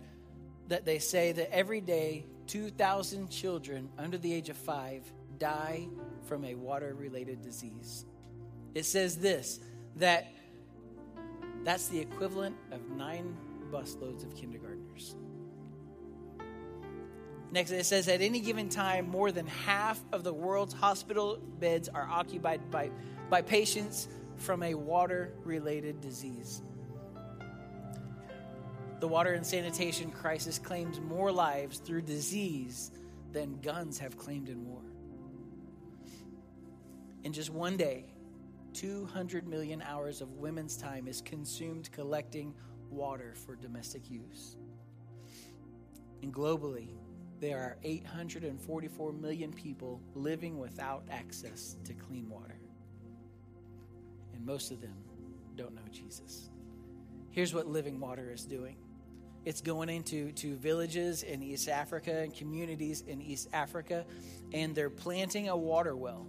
that 0.68 0.84
they 0.84 0.98
say 0.98 1.32
that 1.32 1.50
every 1.50 1.80
day 1.80 2.26
2,000 2.48 3.30
children 3.30 3.88
under 3.96 4.18
the 4.18 4.30
age 4.30 4.50
of 4.50 4.56
five 4.58 5.10
die 5.38 5.88
from 6.28 6.44
a 6.44 6.54
water 6.54 6.94
related 6.94 7.40
disease. 7.40 8.04
It 8.74 8.84
says 8.84 9.16
this 9.16 9.58
that 9.96 10.26
that's 11.64 11.88
the 11.88 12.00
equivalent 12.00 12.56
of 12.70 12.86
nine 12.90 13.34
busloads 13.70 14.24
of 14.24 14.36
kindergartners. 14.36 15.14
Next, 17.52 17.70
it 17.70 17.86
says 17.86 18.08
at 18.08 18.20
any 18.20 18.40
given 18.40 18.68
time, 18.68 19.08
more 19.08 19.30
than 19.30 19.46
half 19.46 20.00
of 20.12 20.24
the 20.24 20.32
world's 20.32 20.74
hospital 20.74 21.38
beds 21.60 21.88
are 21.88 22.06
occupied 22.10 22.70
by, 22.70 22.90
by 23.30 23.42
patients 23.42 24.08
from 24.36 24.62
a 24.62 24.74
water 24.74 25.32
related 25.44 26.00
disease. 26.00 26.62
The 28.98 29.08
water 29.08 29.34
and 29.34 29.46
sanitation 29.46 30.10
crisis 30.10 30.58
claims 30.58 31.00
more 31.00 31.30
lives 31.30 31.78
through 31.78 32.02
disease 32.02 32.90
than 33.32 33.60
guns 33.60 33.98
have 33.98 34.16
claimed 34.16 34.48
in 34.48 34.66
war. 34.66 34.82
In 37.22 37.32
just 37.32 37.50
one 37.50 37.76
day, 37.76 38.06
200 38.72 39.46
million 39.46 39.82
hours 39.82 40.20
of 40.20 40.32
women's 40.34 40.76
time 40.76 41.08
is 41.08 41.20
consumed 41.20 41.90
collecting 41.92 42.54
water 42.90 43.34
for 43.34 43.56
domestic 43.56 44.10
use. 44.10 44.56
And 46.22 46.32
globally, 46.32 46.88
there 47.40 47.58
are 47.58 47.76
844 47.82 49.12
million 49.12 49.52
people 49.52 50.00
living 50.14 50.58
without 50.58 51.04
access 51.10 51.76
to 51.84 51.92
clean 51.94 52.28
water. 52.28 52.58
And 54.34 54.44
most 54.44 54.70
of 54.70 54.80
them 54.80 54.96
don't 55.56 55.74
know 55.74 55.82
Jesus. 55.90 56.50
Here's 57.30 57.52
what 57.54 57.66
living 57.66 58.00
water 58.00 58.30
is 58.32 58.44
doing 58.44 58.76
it's 59.44 59.60
going 59.60 59.88
into 59.88 60.32
to 60.32 60.56
villages 60.56 61.22
in 61.22 61.40
East 61.40 61.68
Africa 61.68 62.18
and 62.18 62.34
communities 62.34 63.04
in 63.06 63.22
East 63.22 63.48
Africa, 63.52 64.04
and 64.52 64.74
they're 64.74 64.90
planting 64.90 65.48
a 65.48 65.56
water 65.56 65.94
well 65.94 66.26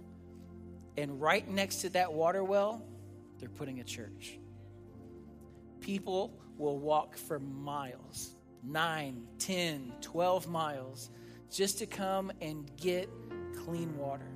and 0.98 1.20
right 1.20 1.48
next 1.48 1.82
to 1.82 1.90
that 1.90 2.12
water 2.12 2.42
well, 2.42 2.82
they're 3.38 3.48
putting 3.48 3.78
a 3.78 3.84
church. 3.84 4.36
People 5.80 6.36
will 6.56 6.76
walk 6.76 7.16
for 7.16 7.38
miles 7.38 8.32
9, 8.64 9.22
10, 9.38 9.92
12 10.00 10.48
miles 10.48 11.10
just 11.50 11.78
to 11.78 11.86
come 11.86 12.32
and 12.40 12.70
get 12.76 13.08
clean 13.64 13.96
water. 13.96 14.28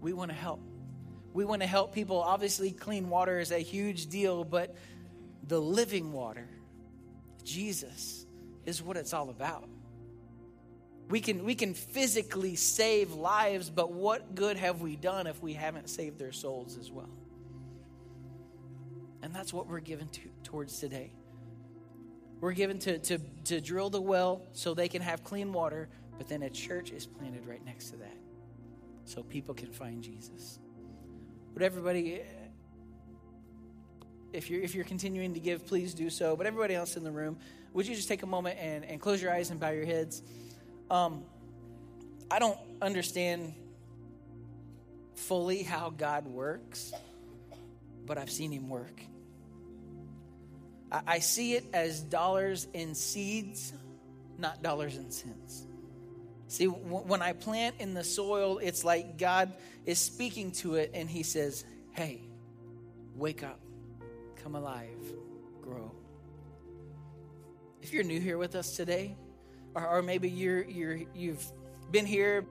We 0.00 0.12
want 0.12 0.30
to 0.30 0.36
help. 0.36 0.60
We 1.32 1.44
want 1.44 1.62
to 1.62 1.68
help 1.68 1.94
people. 1.94 2.20
Obviously, 2.20 2.70
clean 2.70 3.08
water 3.08 3.38
is 3.38 3.50
a 3.50 3.58
huge 3.58 4.06
deal, 4.06 4.44
but 4.44 4.76
the 5.46 5.60
living 5.60 6.12
water, 6.12 6.48
Jesus, 7.42 8.26
is 8.66 8.82
what 8.82 8.96
it's 8.96 9.12
all 9.12 9.30
about. 9.30 9.68
We 11.08 11.20
can, 11.20 11.44
we 11.44 11.54
can 11.54 11.74
physically 11.74 12.56
save 12.56 13.12
lives, 13.12 13.68
but 13.68 13.92
what 13.92 14.34
good 14.34 14.56
have 14.56 14.80
we 14.80 14.96
done 14.96 15.26
if 15.26 15.42
we 15.42 15.52
haven't 15.52 15.90
saved 15.90 16.18
their 16.18 16.32
souls 16.32 16.78
as 16.78 16.90
well? 16.90 17.10
And 19.22 19.34
that's 19.34 19.52
what 19.52 19.66
we're 19.66 19.80
given 19.80 20.08
to, 20.08 20.20
towards 20.44 20.78
today. 20.78 21.12
We're 22.44 22.52
given 22.52 22.78
to, 22.80 22.98
to, 22.98 23.18
to 23.46 23.58
drill 23.62 23.88
the 23.88 24.02
well 24.02 24.42
so 24.52 24.74
they 24.74 24.86
can 24.86 25.00
have 25.00 25.24
clean 25.24 25.50
water, 25.50 25.88
but 26.18 26.28
then 26.28 26.42
a 26.42 26.50
church 26.50 26.90
is 26.90 27.06
planted 27.06 27.46
right 27.46 27.64
next 27.64 27.88
to 27.92 27.96
that 27.96 28.18
so 29.06 29.22
people 29.22 29.54
can 29.54 29.72
find 29.72 30.02
Jesus. 30.02 30.58
Would 31.54 31.62
everybody, 31.62 32.20
if 34.34 34.50
you're, 34.50 34.60
if 34.60 34.74
you're 34.74 34.84
continuing 34.84 35.32
to 35.32 35.40
give, 35.40 35.66
please 35.66 35.94
do 35.94 36.10
so. 36.10 36.36
But 36.36 36.46
everybody 36.46 36.74
else 36.74 36.98
in 36.98 37.02
the 37.02 37.10
room, 37.10 37.38
would 37.72 37.86
you 37.86 37.94
just 37.94 38.08
take 38.08 38.22
a 38.22 38.26
moment 38.26 38.58
and, 38.60 38.84
and 38.84 39.00
close 39.00 39.22
your 39.22 39.32
eyes 39.32 39.48
and 39.48 39.58
bow 39.58 39.70
your 39.70 39.86
heads? 39.86 40.22
Um, 40.90 41.22
I 42.30 42.40
don't 42.40 42.58
understand 42.82 43.54
fully 45.14 45.62
how 45.62 45.88
God 45.88 46.26
works, 46.26 46.92
but 48.04 48.18
I've 48.18 48.30
seen 48.30 48.52
Him 48.52 48.68
work. 48.68 49.00
I, 50.90 51.18
see 51.18 51.54
it 51.54 51.64
as 51.72 52.00
dollars 52.00 52.68
in 52.72 52.94
seeds, 52.94 53.72
not 54.38 54.62
dollars 54.62 54.96
and 54.96 55.12
cents. 55.12 55.66
See, 56.48 56.66
when 56.66 57.20
I 57.20 57.32
plant 57.32 57.76
in 57.80 57.94
the 57.94 58.04
soil, 58.04 58.58
it's 58.58 58.84
like 58.84 59.18
God 59.18 59.52
is 59.86 59.98
speaking 59.98 60.52
to 60.52 60.76
it 60.76 60.92
and 60.94 61.08
He 61.08 61.22
says, 61.22 61.64
Hey, 61.92 62.22
wake 63.16 63.42
up, 63.42 63.60
come 64.42 64.54
alive, 64.54 65.12
grow. 65.60 65.90
If 67.82 67.92
you're 67.92 68.04
new 68.04 68.20
here 68.20 68.38
with 68.38 68.54
us 68.54 68.76
today, 68.76 69.16
or, 69.74 69.86
or 69.86 70.02
maybe 70.02 70.30
you're, 70.30 70.62
you're, 70.62 71.00
you've 71.14 71.44
been 71.90 72.06
here, 72.06 72.44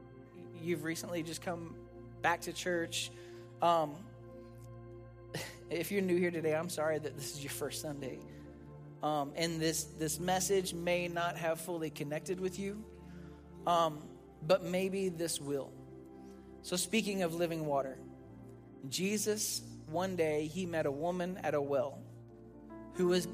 you've 0.61 0.83
recently 0.83 1.23
just 1.23 1.41
come 1.41 1.75
back 2.21 2.41
to 2.41 2.53
church. 2.53 3.11
Um, 3.61 3.95
if 5.69 5.91
you're 5.91 6.01
new 6.01 6.17
here 6.17 6.31
today, 6.31 6.55
I'm 6.55 6.69
sorry 6.69 6.99
that 6.99 7.15
this 7.15 7.35
is 7.35 7.43
your 7.43 7.51
first 7.51 7.81
Sunday. 7.81 8.19
Um, 9.01 9.33
and 9.35 9.59
this, 9.59 9.83
this 9.83 10.19
message 10.19 10.73
may 10.73 11.07
not 11.07 11.37
have 11.37 11.59
fully 11.59 11.89
connected 11.89 12.39
with 12.39 12.57
you, 12.57 12.83
um, 13.67 14.01
but 14.45 14.63
maybe 14.63 15.09
this 15.09 15.41
will. 15.41 15.71
So, 16.61 16.77
speaking 16.77 17.23
of 17.23 17.33
living 17.33 17.65
water, 17.65 17.97
Jesus, 18.89 19.61
one 19.87 20.15
day, 20.15 20.47
he 20.47 20.65
met 20.65 20.85
a 20.85 20.91
woman 20.91 21.37
at 21.43 21.53
a 21.53 21.61
well 21.61 21.99
who 22.93 23.07
was 23.07 23.27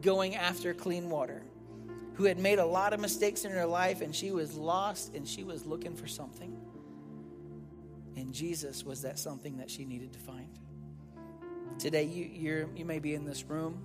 going 0.00 0.36
after 0.36 0.74
clean 0.74 1.10
water 1.10 1.42
who 2.16 2.24
had 2.24 2.38
made 2.38 2.58
a 2.58 2.64
lot 2.64 2.94
of 2.94 3.00
mistakes 3.00 3.44
in 3.44 3.52
her 3.52 3.66
life 3.66 4.00
and 4.00 4.14
she 4.14 4.30
was 4.30 4.54
lost 4.56 5.14
and 5.14 5.28
she 5.28 5.44
was 5.44 5.66
looking 5.66 5.94
for 5.94 6.06
something. 6.06 6.56
And 8.16 8.32
Jesus 8.32 8.84
was 8.84 9.02
that 9.02 9.18
something 9.18 9.58
that 9.58 9.70
she 9.70 9.84
needed 9.84 10.14
to 10.14 10.18
find. 10.18 10.48
Today, 11.78 12.04
you, 12.04 12.24
you're, 12.24 12.68
you 12.74 12.84
may 12.84 12.98
be 12.98 13.14
in 13.14 13.24
this 13.24 13.44
room, 13.44 13.82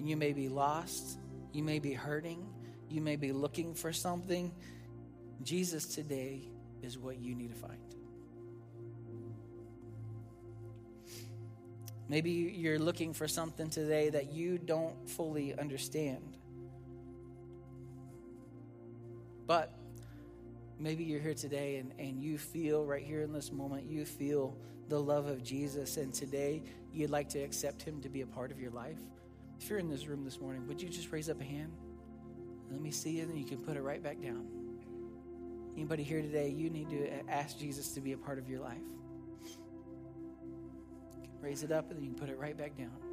you 0.00 0.16
may 0.16 0.32
be 0.32 0.48
lost, 0.48 1.18
you 1.52 1.62
may 1.62 1.78
be 1.78 1.92
hurting, 1.92 2.46
you 2.88 3.02
may 3.02 3.16
be 3.16 3.32
looking 3.32 3.74
for 3.74 3.92
something. 3.92 4.52
Jesus 5.42 5.84
today 5.84 6.48
is 6.82 6.98
what 6.98 7.18
you 7.18 7.34
need 7.34 7.50
to 7.50 7.60
find. 7.60 7.78
Maybe 12.08 12.30
you're 12.30 12.78
looking 12.78 13.12
for 13.12 13.28
something 13.28 13.68
today 13.68 14.08
that 14.08 14.32
you 14.32 14.56
don't 14.56 15.08
fully 15.08 15.56
understand. 15.58 16.38
But 19.46 19.77
maybe 20.78 21.04
you're 21.04 21.20
here 21.20 21.34
today 21.34 21.76
and, 21.76 21.92
and 21.98 22.22
you 22.22 22.38
feel 22.38 22.84
right 22.84 23.02
here 23.02 23.22
in 23.22 23.32
this 23.32 23.52
moment, 23.52 23.88
you 23.88 24.04
feel 24.04 24.56
the 24.88 24.98
love 24.98 25.26
of 25.26 25.42
Jesus, 25.42 25.96
and 25.96 26.14
today 26.14 26.62
you'd 26.92 27.10
like 27.10 27.28
to 27.30 27.38
accept 27.40 27.82
him 27.82 28.00
to 28.00 28.08
be 28.08 28.22
a 28.22 28.26
part 28.26 28.50
of 28.50 28.60
your 28.60 28.70
life. 28.70 28.98
If 29.60 29.68
you're 29.68 29.78
in 29.78 29.88
this 29.88 30.06
room 30.06 30.24
this 30.24 30.40
morning, 30.40 30.66
would 30.68 30.80
you 30.80 30.88
just 30.88 31.12
raise 31.12 31.28
up 31.28 31.40
a 31.40 31.44
hand? 31.44 31.72
Let 32.70 32.80
me 32.80 32.90
see 32.90 33.20
it, 33.20 33.28
and 33.28 33.38
you 33.38 33.44
can 33.44 33.58
put 33.58 33.76
it 33.76 33.82
right 33.82 34.02
back 34.02 34.22
down. 34.22 34.46
Anybody 35.74 36.02
here 36.02 36.22
today, 36.22 36.48
you 36.48 36.70
need 36.70 36.90
to 36.90 37.30
ask 37.30 37.58
Jesus 37.58 37.92
to 37.92 38.00
be 38.00 38.12
a 38.12 38.18
part 38.18 38.38
of 38.38 38.48
your 38.48 38.60
life. 38.60 38.78
Raise 41.40 41.62
it 41.62 41.70
up, 41.70 41.90
and 41.90 41.98
then 41.98 42.04
you 42.04 42.10
can 42.10 42.18
put 42.18 42.28
it 42.28 42.38
right 42.38 42.56
back 42.56 42.76
down. 42.76 43.07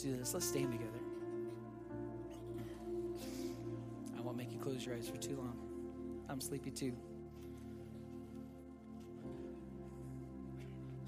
Do 0.00 0.16
this. 0.16 0.34
Let's 0.34 0.46
stand 0.46 0.72
together. 0.72 1.00
I 4.16 4.20
won't 4.20 4.36
make 4.36 4.52
you 4.52 4.58
close 4.58 4.84
your 4.84 4.94
eyes 4.94 5.08
for 5.08 5.16
too 5.16 5.36
long. 5.36 5.56
I'm 6.28 6.40
sleepy 6.40 6.70
too. 6.70 6.92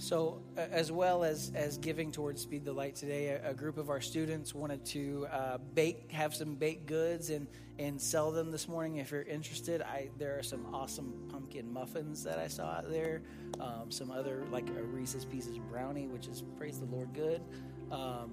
So, 0.02 0.42
as 0.57 0.90
well 0.90 1.22
as 1.22 1.52
as 1.55 1.78
giving 1.78 2.11
towards 2.11 2.42
Speed 2.42 2.64
the 2.64 2.72
Light 2.72 2.96
today, 2.96 3.28
a, 3.28 3.50
a 3.50 3.55
group 3.55 3.78
of 3.78 3.88
our 3.88 4.00
students 4.00 4.52
wanted 4.52 4.85
to 4.87 5.28
uh, 5.33 5.59
bake, 5.74 6.11
have 6.11 6.35
some 6.35 6.57
baked 6.57 6.87
goods, 6.87 7.31
and 7.31 7.46
and 7.78 8.00
sell 8.00 8.33
them 8.33 8.50
this 8.50 8.66
morning. 8.66 8.96
If 8.96 9.12
you're 9.12 9.22
interested, 9.22 9.81
I 9.81 10.11
there 10.18 10.37
are 10.37 10.42
some 10.42 10.74
awesome 10.74 11.28
pumpkin 11.31 11.72
muffins 11.72 12.24
that 12.24 12.40
I 12.40 12.48
saw 12.48 12.64
out 12.64 12.90
there. 12.90 13.22
Um, 13.61 13.90
some 13.92 14.11
other 14.11 14.44
like 14.50 14.68
a 14.70 14.83
Reese's 14.83 15.24
Pieces 15.24 15.59
brownie, 15.70 16.09
which 16.09 16.26
is 16.26 16.42
praise 16.59 16.81
the 16.81 16.87
Lord 16.87 17.14
good. 17.14 17.40
Um, 17.92 18.33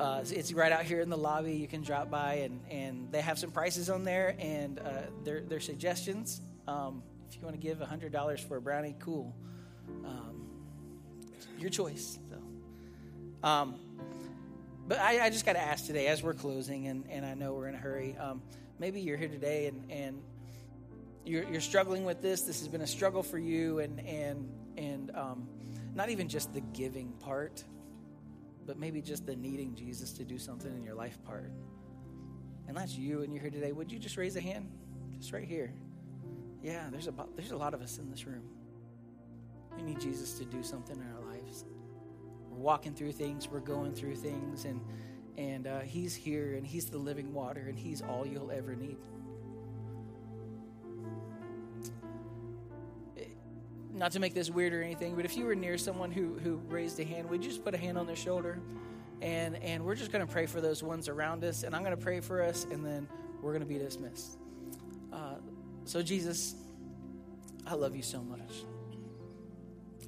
uh, 0.00 0.24
it's 0.30 0.52
right 0.52 0.72
out 0.72 0.84
here 0.84 1.00
in 1.00 1.10
the 1.10 1.16
lobby. 1.16 1.52
You 1.54 1.68
can 1.68 1.82
drop 1.82 2.10
by, 2.10 2.34
and, 2.34 2.60
and 2.70 3.12
they 3.12 3.20
have 3.20 3.38
some 3.38 3.50
prices 3.50 3.90
on 3.90 4.04
there 4.04 4.34
and 4.38 4.78
uh, 4.78 4.82
their, 5.24 5.42
their 5.42 5.60
suggestions. 5.60 6.40
Um, 6.66 7.02
if 7.28 7.36
you 7.36 7.42
want 7.42 7.54
to 7.54 7.60
give 7.60 7.78
$100 7.78 8.40
for 8.40 8.56
a 8.56 8.60
brownie, 8.60 8.96
cool. 8.98 9.34
Um, 10.04 10.46
your 11.58 11.70
choice. 11.70 12.18
So. 12.30 13.48
Um, 13.48 13.74
but 14.88 14.98
I, 14.98 15.26
I 15.26 15.30
just 15.30 15.44
got 15.44 15.52
to 15.52 15.60
ask 15.60 15.86
today, 15.86 16.08
as 16.08 16.22
we're 16.22 16.34
closing, 16.34 16.88
and, 16.88 17.04
and 17.10 17.24
I 17.24 17.34
know 17.34 17.52
we're 17.52 17.68
in 17.68 17.74
a 17.74 17.78
hurry, 17.78 18.16
um, 18.18 18.42
maybe 18.78 19.00
you're 19.00 19.18
here 19.18 19.28
today 19.28 19.66
and, 19.66 19.90
and 19.90 20.22
you're, 21.24 21.44
you're 21.44 21.60
struggling 21.60 22.04
with 22.04 22.22
this. 22.22 22.42
This 22.42 22.58
has 22.60 22.68
been 22.68 22.80
a 22.80 22.86
struggle 22.86 23.22
for 23.22 23.38
you, 23.38 23.78
and, 23.80 24.00
and, 24.00 24.48
and 24.76 25.10
um, 25.14 25.46
not 25.94 26.08
even 26.08 26.28
just 26.28 26.52
the 26.54 26.60
giving 26.60 27.12
part 27.20 27.62
but 28.70 28.78
maybe 28.78 29.02
just 29.02 29.26
the 29.26 29.34
needing 29.34 29.74
Jesus 29.74 30.12
to 30.12 30.22
do 30.22 30.38
something 30.38 30.72
in 30.72 30.84
your 30.84 30.94
life 30.94 31.18
part. 31.24 31.50
And 32.68 32.76
that's 32.76 32.96
you, 32.96 33.22
and 33.22 33.32
you're 33.32 33.42
here 33.42 33.50
today. 33.50 33.72
Would 33.72 33.90
you 33.90 33.98
just 33.98 34.16
raise 34.16 34.36
a 34.36 34.40
hand? 34.40 34.70
Just 35.18 35.32
right 35.32 35.42
here. 35.42 35.74
Yeah, 36.62 36.84
there's 36.92 37.08
a, 37.08 37.14
there's 37.34 37.50
a 37.50 37.56
lot 37.56 37.74
of 37.74 37.82
us 37.82 37.98
in 37.98 38.08
this 38.08 38.28
room. 38.28 38.44
We 39.74 39.82
need 39.82 40.00
Jesus 40.00 40.34
to 40.34 40.44
do 40.44 40.62
something 40.62 40.94
in 40.94 41.02
our 41.02 41.32
lives. 41.32 41.64
We're 42.48 42.60
walking 42.60 42.94
through 42.94 43.10
things, 43.10 43.48
we're 43.48 43.58
going 43.58 43.92
through 43.92 44.14
things, 44.14 44.66
and, 44.66 44.80
and 45.36 45.66
uh, 45.66 45.80
He's 45.80 46.14
here, 46.14 46.54
and 46.54 46.64
He's 46.64 46.84
the 46.84 46.98
living 46.98 47.34
water, 47.34 47.64
and 47.68 47.76
He's 47.76 48.02
all 48.02 48.24
you'll 48.24 48.52
ever 48.52 48.76
need. 48.76 48.98
Not 54.00 54.12
to 54.12 54.18
make 54.18 54.32
this 54.32 54.48
weird 54.48 54.72
or 54.72 54.82
anything, 54.82 55.14
but 55.14 55.26
if 55.26 55.36
you 55.36 55.44
were 55.44 55.54
near 55.54 55.76
someone 55.76 56.10
who, 56.10 56.38
who 56.42 56.56
raised 56.70 56.98
a 57.00 57.04
hand, 57.04 57.28
would 57.28 57.44
you 57.44 57.50
just 57.50 57.62
put 57.62 57.74
a 57.74 57.76
hand 57.76 57.98
on 57.98 58.06
their 58.06 58.16
shoulder? 58.16 58.58
And, 59.20 59.56
and 59.56 59.84
we're 59.84 59.94
just 59.94 60.10
going 60.10 60.26
to 60.26 60.32
pray 60.32 60.46
for 60.46 60.62
those 60.62 60.82
ones 60.82 61.06
around 61.06 61.44
us. 61.44 61.64
And 61.64 61.76
I'm 61.76 61.82
going 61.82 61.94
to 61.94 62.02
pray 62.02 62.20
for 62.20 62.42
us, 62.42 62.64
and 62.64 62.82
then 62.82 63.06
we're 63.42 63.50
going 63.50 63.60
to 63.60 63.68
be 63.68 63.76
dismissed. 63.76 64.38
Uh, 65.12 65.34
so, 65.84 66.00
Jesus, 66.00 66.54
I 67.66 67.74
love 67.74 67.94
you 67.94 68.00
so 68.00 68.22
much. 68.22 68.64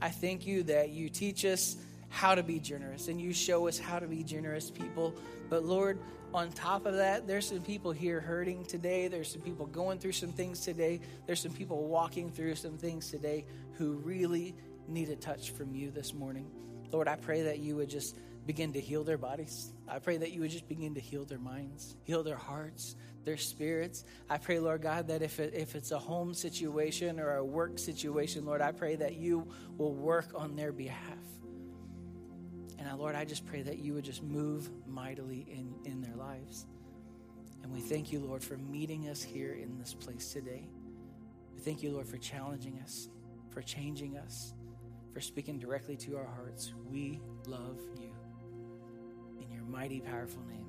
I 0.00 0.08
thank 0.08 0.46
you 0.46 0.62
that 0.62 0.88
you 0.88 1.10
teach 1.10 1.44
us 1.44 1.76
how 2.08 2.34
to 2.34 2.42
be 2.42 2.58
generous 2.58 3.08
and 3.08 3.20
you 3.20 3.34
show 3.34 3.68
us 3.68 3.78
how 3.78 3.98
to 3.98 4.06
be 4.06 4.24
generous 4.24 4.70
people. 4.70 5.14
But 5.50 5.64
Lord, 5.64 5.98
on 6.34 6.50
top 6.52 6.86
of 6.86 6.94
that, 6.94 7.26
there's 7.26 7.48
some 7.48 7.60
people 7.60 7.92
here 7.92 8.20
hurting 8.20 8.64
today. 8.64 9.08
There's 9.08 9.30
some 9.30 9.42
people 9.42 9.66
going 9.66 9.98
through 9.98 10.12
some 10.12 10.32
things 10.32 10.60
today. 10.60 11.00
There's 11.26 11.40
some 11.40 11.52
people 11.52 11.86
walking 11.86 12.30
through 12.30 12.54
some 12.54 12.78
things 12.78 13.10
today 13.10 13.44
who 13.74 13.94
really 13.94 14.54
need 14.88 15.08
a 15.10 15.16
touch 15.16 15.50
from 15.50 15.74
you 15.74 15.90
this 15.90 16.14
morning. 16.14 16.50
Lord, 16.90 17.08
I 17.08 17.16
pray 17.16 17.42
that 17.42 17.58
you 17.58 17.76
would 17.76 17.90
just 17.90 18.16
begin 18.46 18.72
to 18.72 18.80
heal 18.80 19.04
their 19.04 19.18
bodies. 19.18 19.72
I 19.88 19.98
pray 19.98 20.16
that 20.18 20.32
you 20.32 20.40
would 20.40 20.50
just 20.50 20.68
begin 20.68 20.94
to 20.94 21.00
heal 21.00 21.24
their 21.24 21.38
minds, 21.38 21.96
heal 22.02 22.22
their 22.22 22.36
hearts, 22.36 22.96
their 23.24 23.36
spirits. 23.36 24.04
I 24.28 24.38
pray, 24.38 24.58
Lord 24.58 24.82
God, 24.82 25.08
that 25.08 25.22
if, 25.22 25.38
it, 25.38 25.54
if 25.54 25.74
it's 25.74 25.92
a 25.92 25.98
home 25.98 26.34
situation 26.34 27.20
or 27.20 27.36
a 27.36 27.44
work 27.44 27.78
situation, 27.78 28.44
Lord, 28.44 28.60
I 28.60 28.72
pray 28.72 28.96
that 28.96 29.14
you 29.14 29.46
will 29.78 29.94
work 29.94 30.32
on 30.34 30.56
their 30.56 30.72
behalf. 30.72 31.18
And 32.82 32.90
I, 32.90 32.94
Lord, 32.94 33.14
I 33.14 33.24
just 33.24 33.46
pray 33.46 33.62
that 33.62 33.78
you 33.78 33.94
would 33.94 34.04
just 34.04 34.24
move 34.24 34.68
mightily 34.88 35.46
in, 35.48 35.72
in 35.84 36.00
their 36.00 36.16
lives. 36.16 36.66
And 37.62 37.72
we 37.72 37.80
thank 37.80 38.10
you, 38.10 38.18
Lord, 38.18 38.42
for 38.42 38.56
meeting 38.56 39.08
us 39.08 39.22
here 39.22 39.52
in 39.52 39.78
this 39.78 39.94
place 39.94 40.32
today. 40.32 40.68
We 41.54 41.60
thank 41.60 41.84
you, 41.84 41.92
Lord, 41.92 42.08
for 42.08 42.18
challenging 42.18 42.80
us, 42.82 43.08
for 43.50 43.62
changing 43.62 44.16
us, 44.16 44.54
for 45.14 45.20
speaking 45.20 45.60
directly 45.60 45.96
to 45.98 46.16
our 46.16 46.26
hearts. 46.26 46.72
We 46.90 47.20
love 47.46 47.78
you. 48.00 48.10
In 49.40 49.48
your 49.52 49.62
mighty, 49.62 50.00
powerful 50.00 50.42
name. 50.50 50.61